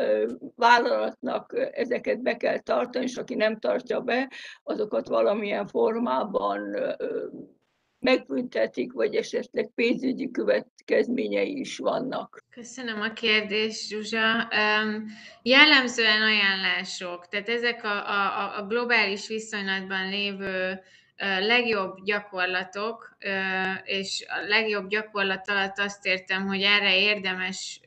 [0.56, 4.32] vállalatnak ezeket be kell tartani, és aki nem tartja be,
[4.64, 6.76] azokat valamilyen formában
[8.00, 12.44] megbüntetik, vagy esetleg pénzügyi következményei is vannak.
[12.50, 14.48] Köszönöm a kérdést, Zsuzsa.
[15.42, 20.82] Jellemzően ajánlások, tehát ezek a, a, a globális viszonylatban lévő
[21.20, 23.18] legjobb gyakorlatok,
[23.84, 27.80] és a legjobb gyakorlat alatt azt értem, hogy erre érdemes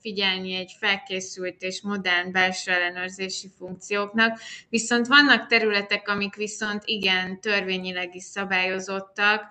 [0.00, 8.14] figyelni egy felkészült és modern belső ellenőrzési funkcióknak, viszont vannak területek, amik viszont igen törvényileg
[8.14, 9.44] is szabályozottak,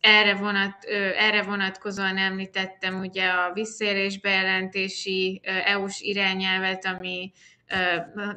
[0.00, 0.84] erre, vonat,
[1.16, 7.32] erre vonatkozóan említettem ugye a visszaérés bejelentési EU-s irányelvet, ami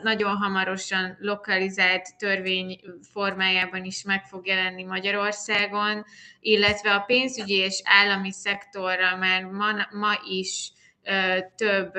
[0.04, 2.80] nagyon hamarosan lokalizált törvény
[3.12, 6.06] formájában is meg fog jelenni Magyarországon,
[6.40, 10.72] illetve a pénzügyi és állami szektorra már ma, ma is
[11.56, 11.94] több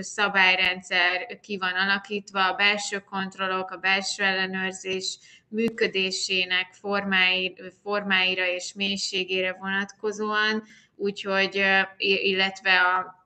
[0.00, 5.18] szabályrendszer ki van alakítva, a belső kontrollok, a belső ellenőrzés
[5.48, 10.62] működésének formái, formáira és mélységére vonatkozóan,
[10.96, 11.64] úgyhogy,
[11.96, 13.23] illetve a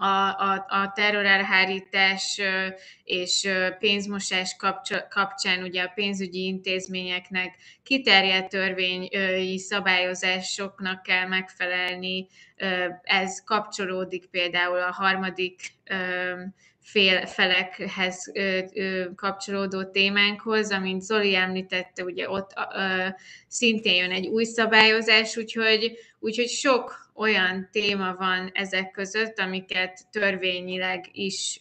[0.00, 2.40] a, a, a terrorelhárítás
[3.04, 3.48] és
[3.78, 4.56] pénzmosás
[5.08, 12.26] kapcsán ugye a pénzügyi intézményeknek kiterjedt törvényi szabályozásoknak kell megfelelni.
[13.02, 15.60] Ez kapcsolódik például a harmadik
[16.82, 18.32] fél, felekhez
[19.16, 22.52] kapcsolódó témánkhoz, amint Zoli említette, ugye ott
[23.48, 31.04] szintén jön egy új szabályozás, úgyhogy, úgyhogy sok olyan téma van ezek között, amiket törvényileg
[31.12, 31.60] is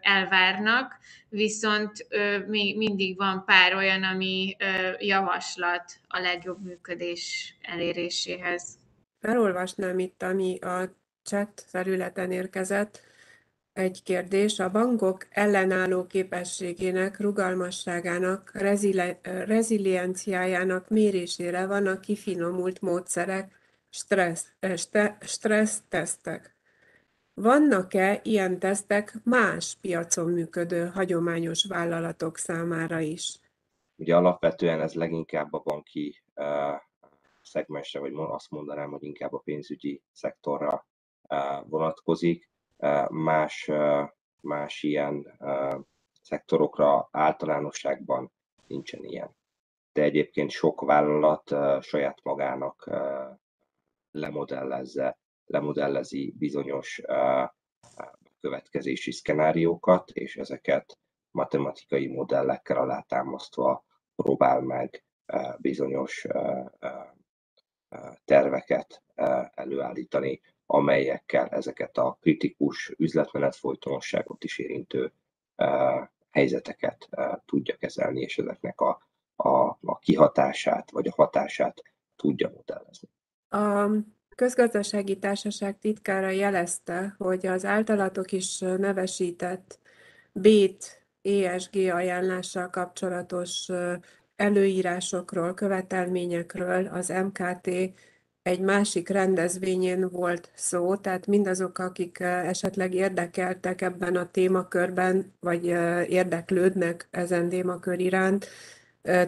[0.00, 0.98] elvárnak,
[1.28, 2.06] viszont
[2.46, 4.56] még mindig van pár olyan, ami
[4.98, 8.76] javaslat a legjobb működés eléréséhez.
[9.20, 13.06] Felolvasnám itt, ami a chat felületen érkezett.
[13.78, 14.58] Egy kérdés.
[14.58, 23.58] A bankok ellenálló képességének, rugalmasságának, rezili- rezilienciájának mérésére vannak kifinomult módszerek,
[23.88, 24.52] stressz,
[25.20, 26.56] stressz tesztek.
[27.34, 33.40] Vannak-e ilyen tesztek más piacon működő hagyományos vállalatok számára is?
[33.96, 36.44] Ugye alapvetően ez leginkább a banki uh,
[37.42, 40.86] szegmensre, vagy azt mondanám, hogy inkább a pénzügyi szektorra
[41.28, 42.48] uh, vonatkozik.
[43.08, 43.70] Más,
[44.40, 45.38] más ilyen
[46.22, 48.32] szektorokra általánosságban
[48.66, 49.36] nincsen ilyen.
[49.92, 52.90] De egyébként sok vállalat saját magának
[54.10, 57.02] lemodellezze, lemodellezi bizonyos
[58.40, 60.98] következési szkenáriókat, és ezeket
[61.30, 65.04] matematikai modellekkel alátámasztva próbál meg
[65.58, 66.26] bizonyos
[68.24, 69.02] terveket
[69.54, 70.40] előállítani,
[70.70, 75.12] amelyekkel ezeket a kritikus üzletmenet folytonosságot is érintő
[76.30, 77.08] helyzeteket
[77.46, 79.02] tudja kezelni, és ezeknek a,
[79.36, 79.48] a,
[79.82, 81.82] a kihatását vagy a hatását
[82.16, 83.08] tudja modellezni.
[83.48, 83.90] A
[84.36, 89.78] közgazdasági társaság titkára jelezte, hogy az általatok is nevesített
[90.32, 93.68] BÉT ESG ajánlással kapcsolatos
[94.36, 97.70] előírásokról, követelményekről az MKT
[98.48, 105.64] egy másik rendezvényén volt szó, tehát mindazok, akik esetleg érdekeltek ebben a témakörben, vagy
[106.08, 108.48] érdeklődnek ezen témakör iránt,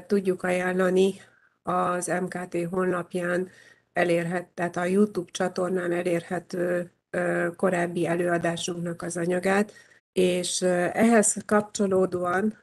[0.06, 1.14] tudjuk ajánlani
[1.62, 3.48] az MKT honlapján
[3.92, 6.90] elérhet, tehát a YouTube csatornán elérhető
[7.56, 9.72] korábbi előadásunknak az anyagát,
[10.12, 10.62] és
[10.92, 12.58] ehhez kapcsolódóan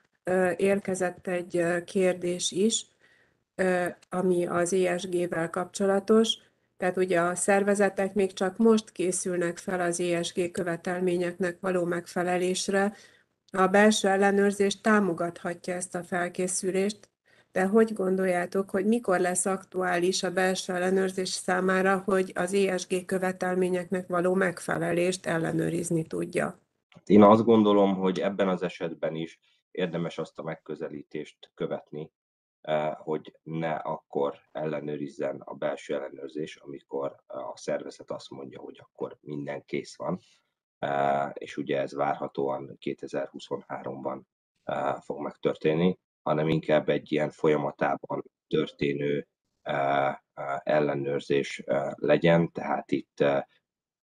[0.55, 2.85] érkezett egy kérdés is,
[4.09, 6.45] ami az ESG-vel kapcsolatos.
[6.77, 12.93] Tehát ugye a szervezetek még csak most készülnek fel az ESG követelményeknek való megfelelésre.
[13.51, 17.09] A belső ellenőrzés támogathatja ezt a felkészülést,
[17.51, 24.07] de hogy gondoljátok, hogy mikor lesz aktuális a belső ellenőrzés számára, hogy az ESG követelményeknek
[24.07, 26.59] való megfelelést ellenőrizni tudja?
[27.05, 29.39] Én azt gondolom, hogy ebben az esetben is
[29.71, 32.11] érdemes azt a megközelítést követni,
[32.97, 39.65] hogy ne akkor ellenőrizzen a belső ellenőrzés, amikor a szervezet azt mondja, hogy akkor minden
[39.65, 40.19] kész van,
[40.79, 44.21] eh, és ugye ez várhatóan 2023-ban
[44.63, 49.27] eh, fog megtörténni, hanem inkább egy ilyen folyamatában történő
[50.63, 51.63] ellenőrzés
[51.95, 53.23] legyen, tehát itt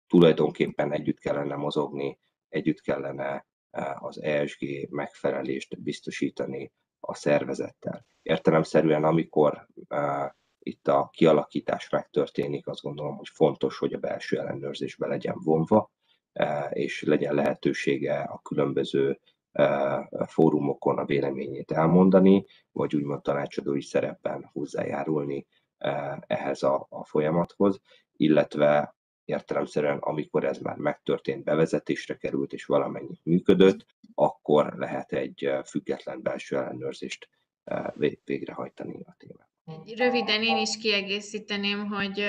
[0.06, 3.46] tulajdonképpen együtt kellene mozogni, együtt kellene
[3.94, 8.06] az ESG megfelelést biztosítani a szervezettel.
[8.22, 9.66] Értelemszerűen, amikor
[10.58, 15.90] itt a kialakítás megtörténik, azt gondolom, hogy fontos, hogy a belső ellenőrzésbe legyen vonva,
[16.70, 19.20] és legyen lehetősége a különböző
[20.26, 25.46] fórumokon a véleményét elmondani, vagy úgymond tanácsadói szerepben hozzájárulni
[26.26, 27.80] ehhez a, a folyamathoz,
[28.12, 28.96] illetve
[29.28, 36.56] értelemszerűen, amikor ez már megtörtént, bevezetésre került és valamennyit működött, akkor lehet egy független belső
[36.56, 37.28] ellenőrzést
[38.24, 39.48] végrehajtani a témát.
[39.96, 42.24] Röviden én is kiegészíteném, hogy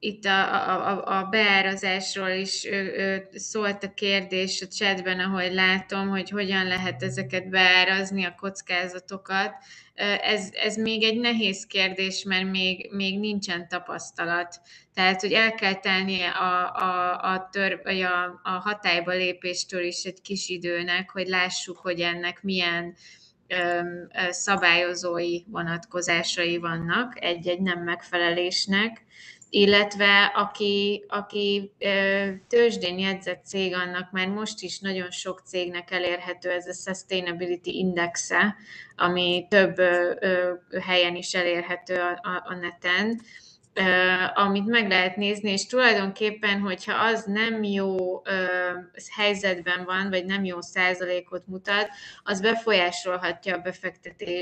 [0.00, 2.66] itt a, a, a beárazásról is
[3.32, 9.54] szólt a kérdés a chatben, ahogy látom, hogy hogyan lehet ezeket beárazni, a kockázatokat.
[10.22, 14.60] Ez, ez még egy nehéz kérdés, mert még, még nincsen tapasztalat.
[14.94, 20.02] Tehát, hogy el kell tenni a, a, a, tör, vagy a, a hatályba lépéstől is
[20.04, 22.94] egy kis időnek, hogy lássuk, hogy ennek milyen
[24.30, 29.06] szabályozói vonatkozásai vannak egy-egy nem megfelelésnek
[29.50, 31.72] illetve aki, aki
[32.48, 38.56] tőzsdén jegyzett cég, annak már most is nagyon sok cégnek elérhető ez a Sustainability Indexe,
[38.96, 39.76] ami több
[40.80, 43.20] helyen is elérhető a, a, a neten,
[44.34, 48.22] amit meg lehet nézni, és tulajdonképpen, hogyha az nem jó
[49.16, 51.88] helyzetben van, vagy nem jó százalékot mutat,
[52.22, 53.62] az befolyásolhatja a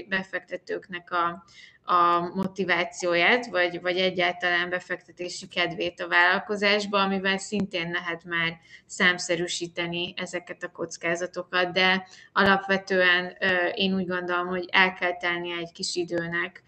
[0.08, 1.44] befektetőknek a,
[1.86, 8.56] a motivációját, vagy, vagy egyáltalán befektetési kedvét a vállalkozásba, amivel szintén lehet már
[8.86, 13.36] számszerűsíteni ezeket a kockázatokat, de alapvetően
[13.74, 16.62] én úgy gondolom, hogy el kell tennie egy kis időnek,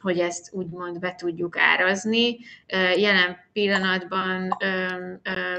[0.00, 2.38] hogy ezt úgymond be tudjuk árazni.
[2.96, 4.56] Jelen pillanatban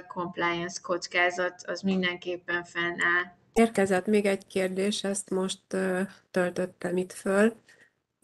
[0.08, 3.24] compliance kockázat az mindenképpen fennáll.
[3.54, 5.60] Érkezett még egy kérdés, ezt most
[6.32, 7.56] töltöttem itt föl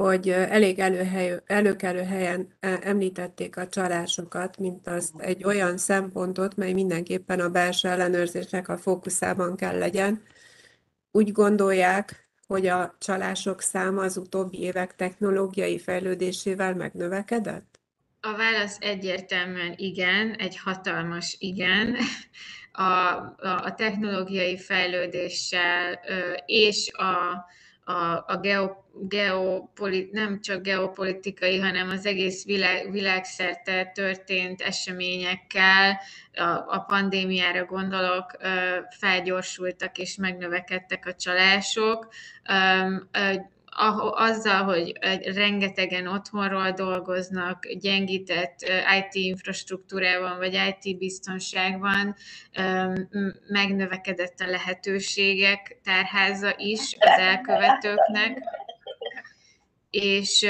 [0.02, 7.40] hogy elég előhely, előkelő helyen említették a csalásokat, mint az egy olyan szempontot, mely mindenképpen
[7.40, 10.24] a belső ellenőrzésnek a fókuszában kell legyen.
[11.12, 17.80] Úgy gondolják, hogy a csalások száma az utóbbi évek technológiai fejlődésével megnövekedett?
[18.20, 21.96] A válasz egyértelműen igen, egy hatalmas igen.
[22.72, 26.00] A, a, a technológiai fejlődéssel
[26.46, 27.46] és a,
[27.92, 36.00] a, a geo, geopolit, nem csak geopolitikai, hanem az egész világ, világszerte történt eseményekkel,
[36.34, 38.32] a, a pandémiára gondolok,
[39.00, 42.08] felgyorsultak és megnövekedtek a csalások
[44.12, 48.60] azzal, hogy rengetegen otthonról dolgoznak, gyengített
[49.00, 52.16] IT infrastruktúrában vagy IT biztonságban,
[53.48, 58.38] megnövekedett a lehetőségek tárháza is az elkövetőknek,
[59.90, 60.48] és,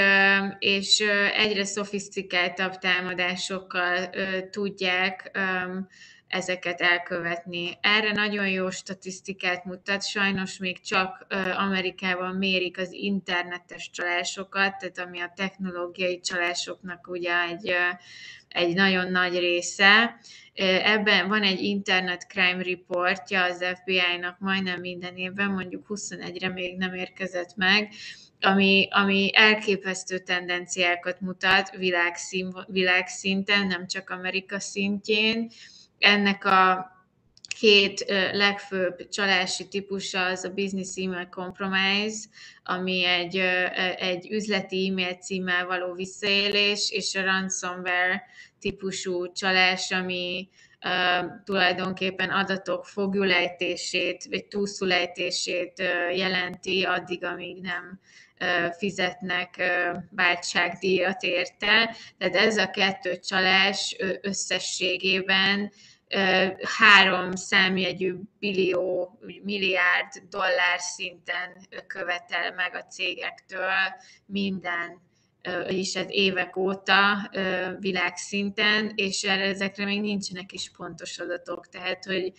[0.60, 0.99] és
[1.35, 4.10] egyre szofisztikáltabb támadásokkal
[4.49, 5.31] tudják
[6.31, 7.77] ezeket elkövetni.
[7.81, 11.27] Erre nagyon jó statisztikát mutat, sajnos még csak
[11.57, 17.73] Amerikában mérik az internetes csalásokat, tehát ami a technológiai csalásoknak ugye egy,
[18.47, 20.19] egy nagyon nagy része.
[20.83, 26.93] Ebben van egy Internet Crime Reportja az FBI-nak majdnem minden évben, mondjuk 21-re még nem
[26.93, 27.93] érkezett meg,
[28.41, 35.51] ami, ami elképesztő tendenciákat mutat világszín, világszinten, nem csak Amerika szintjén,
[36.01, 36.89] ennek a
[37.59, 42.27] két legfőbb csalási típusa az a Business Email Compromise,
[42.63, 43.37] ami egy,
[43.97, 48.23] egy üzleti e-mail címmel való visszaélés, és a ransomware
[48.59, 50.49] típusú csalás, ami
[50.85, 57.99] uh, tulajdonképpen adatok fogjulejtését, vagy túlszulejtését uh, jelenti addig, amíg nem
[58.77, 59.61] fizetnek
[60.11, 61.95] váltságdíjat érte.
[62.17, 65.71] Tehát ez a kettő csalás összességében
[66.77, 73.71] három számjegyű billió, milliárd dollár szinten követel meg a cégektől
[74.25, 75.01] minden
[75.67, 77.29] is ez évek óta
[77.79, 82.31] világszinten, és ezekre még nincsenek is pontos adatok, tehát hogy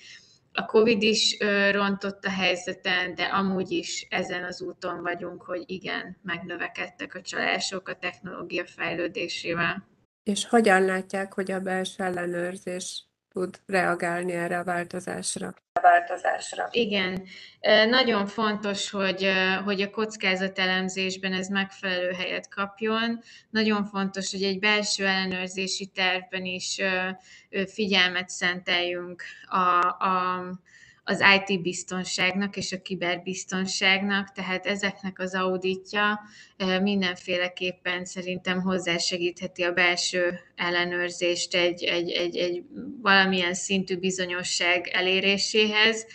[0.53, 1.37] a COVID is
[1.71, 7.89] rontott a helyzeten, de amúgy is ezen az úton vagyunk, hogy igen, megnövekedtek a csalások
[7.89, 9.89] a technológia fejlődésével.
[10.23, 15.55] És hogyan látják, hogy a belső ellenőrzés tud reagálni erre a változásra?
[15.73, 16.69] A változásra.
[16.71, 17.23] Igen,
[17.89, 19.33] nagyon fontos, hogy,
[19.65, 23.21] hogy a kockázatelemzésben ez megfelelő helyet kapjon.
[23.51, 26.81] Nagyon fontos, hogy egy belső ellenőrzési tervben is
[27.67, 30.45] figyelmet szenteljünk a, a
[31.05, 36.21] az IT biztonságnak és a kiberbiztonságnak, tehát ezeknek az auditja
[36.83, 42.63] mindenféleképpen szerintem hozzásegítheti a belső ellenőrzést egy, egy, egy, egy
[43.03, 46.07] valamilyen szintű bizonyosság eléréséhez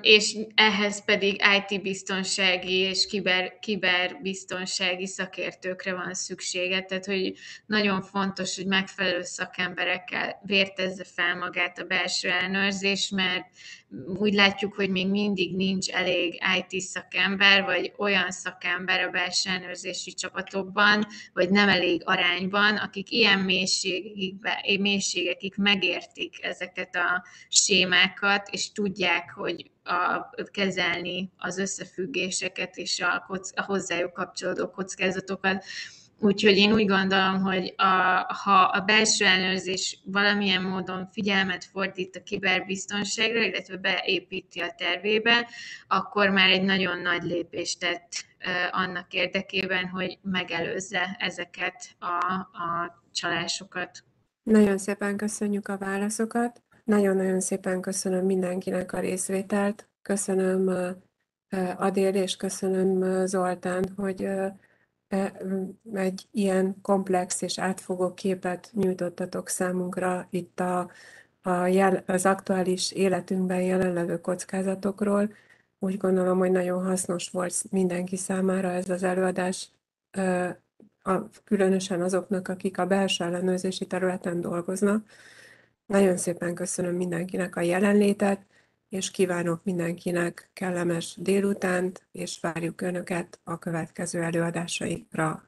[0.00, 7.32] és ehhez pedig IT-biztonsági és kiber, kiberbiztonsági szakértőkre van szüksége, tehát hogy
[7.66, 13.46] nagyon fontos, hogy megfelelő szakemberekkel vértezze fel magát a belső ellenőrzés, mert
[14.06, 20.14] úgy látjuk, hogy még mindig nincs elég IT szakember, vagy olyan szakember a belső ellenőrzési
[20.14, 24.34] csapatokban, vagy nem elég arányban, akik ilyen mélységekig,
[24.80, 33.62] mélységekig megértik ezeket a sémákat, és tudják, hogy a, kezelni az összefüggéseket és a, a
[33.62, 35.64] hozzájuk kapcsolódó kockázatokat.
[36.18, 37.84] Úgyhogy én úgy gondolom, hogy a,
[38.44, 45.48] ha a belső ellenőrzés valamilyen módon figyelmet fordít a kiberbiztonságra, illetve beépíti a tervébe,
[45.88, 48.24] akkor már egy nagyon nagy lépést tett
[48.70, 54.04] annak érdekében, hogy megelőzze ezeket a, a csalásokat.
[54.42, 56.62] Nagyon szépen köszönjük a válaszokat.
[56.84, 59.88] Nagyon-nagyon szépen köszönöm mindenkinek a részvételt.
[60.02, 60.70] Köszönöm
[61.76, 64.28] Adél és köszönöm Zoltán, hogy
[65.94, 70.90] egy ilyen komplex és átfogó képet nyújtottatok számunkra itt a,
[71.42, 75.32] a jel, az aktuális életünkben jelenlevő kockázatokról.
[75.78, 79.70] Úgy gondolom, hogy nagyon hasznos volt mindenki számára ez az előadás,
[81.44, 85.06] különösen azoknak, akik a belső ellenőrzési területen dolgoznak.
[85.86, 88.46] Nagyon szépen köszönöm mindenkinek a jelenlétet,
[88.94, 95.42] és kívánok mindenkinek kellemes délutánt, és várjuk Önöket a következő előadásaikra